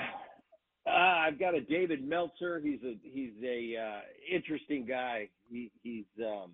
Uh, 0.87 1.27
I've 1.27 1.37
got 1.37 1.53
a 1.53 1.61
David 1.61 2.03
Meltzer. 2.03 2.59
He's 2.59 2.79
a 2.83 2.95
he's 3.03 3.33
a 3.43 3.75
uh, 3.77 3.99
interesting 4.33 4.87
guy. 4.87 5.27
He, 5.47 5.69
he's 5.83 6.05
um, 6.19 6.53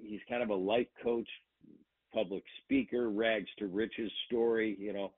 he's 0.00 0.20
kind 0.28 0.44
of 0.44 0.50
a 0.50 0.54
life 0.54 0.86
coach, 1.02 1.26
public 2.12 2.44
speaker, 2.62 3.10
rags 3.10 3.48
to 3.58 3.66
riches 3.66 4.12
story. 4.26 4.76
You 4.78 4.92
know, 4.92 5.10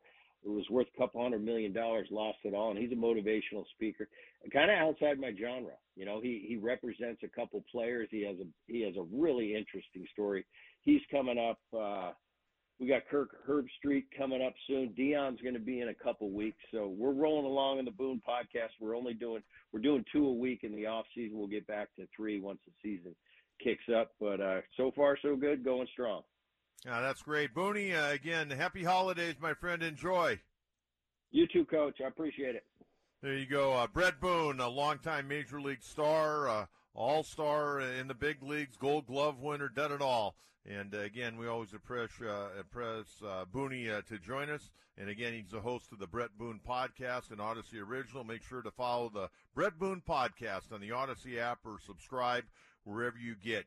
it 0.47 0.51
was 0.51 0.65
worth 0.71 0.87
a 0.95 0.99
couple 0.99 1.21
hundred 1.21 1.45
million 1.45 1.73
dollars, 1.73 2.07
lost 2.11 2.39
it 2.45 2.55
all, 2.55 2.71
and 2.71 2.79
he's 2.79 2.93
a 2.93 2.95
motivational 2.95 3.65
speaker, 3.75 4.09
kind 4.53 4.71
of 4.71 4.79
outside 4.79 5.19
my 5.19 5.33
genre. 5.39 5.73
You 5.97 6.05
know, 6.05 6.21
he 6.21 6.45
he 6.49 6.57
represents 6.57 7.23
a 7.25 7.29
couple 7.29 7.65
players. 7.71 8.09
He 8.13 8.25
has 8.25 8.37
a 8.39 8.47
he 8.69 8.83
has 8.83 8.95
a 8.97 9.07
really 9.13 9.57
interesting 9.57 10.07
story. 10.13 10.47
He's 10.83 11.03
coming 11.11 11.39
up. 11.39 11.59
uh 11.77 12.13
we 12.79 12.87
got 12.87 13.09
Kirk 13.11 13.31
Herbstreit 13.49 14.05
coming 14.17 14.43
up 14.43 14.53
soon. 14.67 14.93
Dion's 14.95 15.41
going 15.41 15.55
to 15.55 15.61
be 15.61 15.81
in 15.81 15.89
a 15.89 15.95
couple 15.95 16.31
weeks, 16.31 16.59
so 16.71 16.95
we're 16.95 17.13
rolling 17.13 17.47
along 17.47 17.79
in 17.79 17.87
the 17.87 17.91
Boone 17.91 18.21
podcast. 18.29 18.69
We're 18.81 18.97
only 18.97 19.15
doing 19.15 19.43
we're 19.73 19.81
doing 19.81 20.05
two 20.13 20.27
a 20.27 20.33
week 20.33 20.61
in 20.63 20.77
the 20.77 20.87
off 20.87 21.07
season. 21.15 21.39
We'll 21.39 21.49
get 21.49 21.67
back 21.67 21.89
to 21.97 22.07
three 22.15 22.39
once 22.39 22.61
the 22.67 22.73
season 22.83 23.17
kicks 23.65 23.85
up. 23.95 24.13
But 24.21 24.41
uh, 24.41 24.61
so 24.77 24.93
far 24.95 25.19
so 25.21 25.37
good, 25.37 25.65
going 25.65 25.89
strong. 25.93 26.23
Yeah, 26.87 27.01
that's 27.01 27.21
great. 27.21 27.53
Booney, 27.53 27.93
uh, 27.93 28.13
again, 28.13 28.49
happy 28.49 28.85
holidays, 28.85 29.35
my 29.41 29.55
friend. 29.55 29.83
Enjoy. 29.83 30.39
You 31.33 31.49
too, 31.49 31.65
Coach. 31.65 31.97
I 32.01 32.07
appreciate 32.07 32.55
it. 32.55 32.65
There 33.23 33.35
you 33.35 33.47
go. 33.47 33.73
Uh, 33.73 33.89
Bret 33.89 34.21
Boone, 34.21 34.61
a 34.61 34.69
longtime 34.69 35.27
Major 35.27 35.61
League 35.61 35.83
star, 35.83 36.49
uh, 36.49 36.67
all 36.95 37.25
star 37.25 37.81
in 37.81 38.07
the 38.07 38.15
big 38.15 38.41
leagues, 38.41 38.77
gold 38.77 39.09
glove 39.09 39.41
winner, 39.41 39.69
done 39.69 39.91
it 39.91 40.01
all. 40.01 40.37
And 40.65 40.95
uh, 40.95 40.99
again, 40.99 41.37
we 41.37 41.49
always 41.49 41.73
impress, 41.73 42.11
uh, 42.21 42.51
impress 42.57 43.07
uh, 43.21 43.47
Booney 43.53 43.93
uh, 43.93 44.03
to 44.03 44.19
join 44.21 44.49
us. 44.49 44.71
And 44.97 45.09
again, 45.09 45.33
he's 45.33 45.51
the 45.51 45.61
host 45.61 45.91
of 45.91 45.99
the 45.99 46.07
Bret 46.07 46.39
Boone 46.39 46.61
podcast 46.67 47.33
and 47.33 47.41
Audacy 47.41 47.85
Original. 47.85 48.23
Make 48.23 48.45
sure 48.45 48.63
to 48.63 48.71
follow 48.71 49.11
the 49.13 49.29
Bret 49.57 49.77
Boone 49.77 50.03
podcast 50.09 50.73
on 50.73 50.81
the 50.81 50.91
Audacy 50.91 51.39
app 51.39 51.59
or 51.65 51.79
subscribe 51.85 52.45
wherever 52.85 53.19
you 53.19 53.35
get 53.35 53.67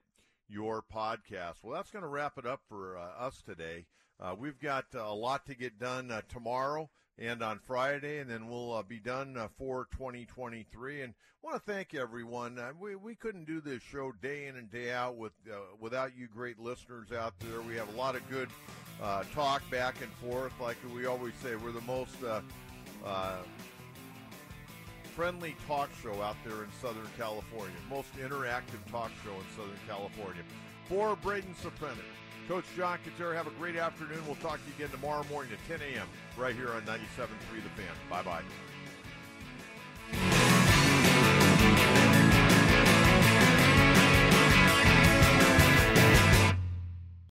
your 0.50 0.84
podcast. 0.94 1.56
Well, 1.64 1.76
that's 1.76 1.92
going 1.92 2.04
to 2.04 2.10
wrap 2.10 2.38
it 2.38 2.46
up 2.46 2.62
for 2.68 2.98
uh, 2.98 3.26
us 3.26 3.42
today. 3.42 3.86
Uh, 4.20 4.36
we've 4.38 4.60
got 4.60 4.86
uh, 4.96 5.00
a 5.00 5.14
lot 5.14 5.46
to 5.46 5.56
get 5.56 5.80
done 5.80 6.12
uh, 6.12 6.22
tomorrow, 6.28 6.90
and 7.18 7.42
on 7.42 7.60
Friday, 7.60 8.20
and 8.20 8.30
then 8.30 8.50
we'll 8.50 8.74
uh, 8.74 8.84
be 8.84 9.00
done 9.00 9.38
uh, 9.38 9.48
for 9.58 9.88
2023. 9.92 11.02
And 11.02 11.14
want 11.42 11.56
to 11.56 11.72
thank 11.72 11.94
everyone. 11.94 12.60
We 12.82 12.96
we 12.98 13.16
couldn't 13.16 13.46
do 13.46 13.62
this 13.62 13.82
show 13.82 14.12
day 14.22 14.48
in 14.48 14.58
and 14.58 14.70
day 14.70 14.92
out 14.92 15.16
with 15.16 15.32
without 15.80 16.18
you 16.18 16.28
great 16.28 16.60
listeners 16.60 17.14
out 17.14 17.34
there. 17.40 17.62
We 17.62 17.76
have 17.76 17.94
a 17.94 17.98
lot 17.98 18.18
of 18.18 18.30
good 18.30 18.50
talk 19.34 19.62
back 19.72 19.96
and 20.02 20.12
forth. 20.30 20.54
Like 20.60 20.78
we 20.94 21.06
always 21.06 21.34
say, 21.42 21.56
we're 21.56 21.72
the 21.72 21.82
most 21.82 22.18
friendly 25.20 25.54
talk 25.68 25.90
show 26.02 26.22
out 26.22 26.38
there 26.46 26.64
in 26.64 26.70
Southern 26.82 27.10
California, 27.18 27.76
most 27.90 28.08
interactive 28.16 28.80
talk 28.90 29.12
show 29.22 29.34
in 29.34 29.44
Southern 29.54 29.76
California. 29.86 30.42
For 30.88 31.18
Braden 31.18 31.54
Soprano, 31.62 32.00
Coach 32.48 32.64
John 32.78 33.00
Kentera, 33.04 33.36
have 33.36 33.46
a 33.46 33.52
great 33.60 33.76
afternoon. 33.76 34.20
We'll 34.26 34.38
talk 34.38 34.62
to 34.64 34.68
you 34.70 34.76
again 34.78 34.98
tomorrow 34.98 35.26
morning 35.30 35.52
at 35.52 35.60
10 35.68 35.86
a.m. 35.94 36.08
right 36.38 36.56
here 36.56 36.70
on 36.70 36.84
97.3 36.84 36.96
The 37.18 37.70
Fan. 37.76 37.92
Bye 38.10 38.24
bye. 38.24 38.44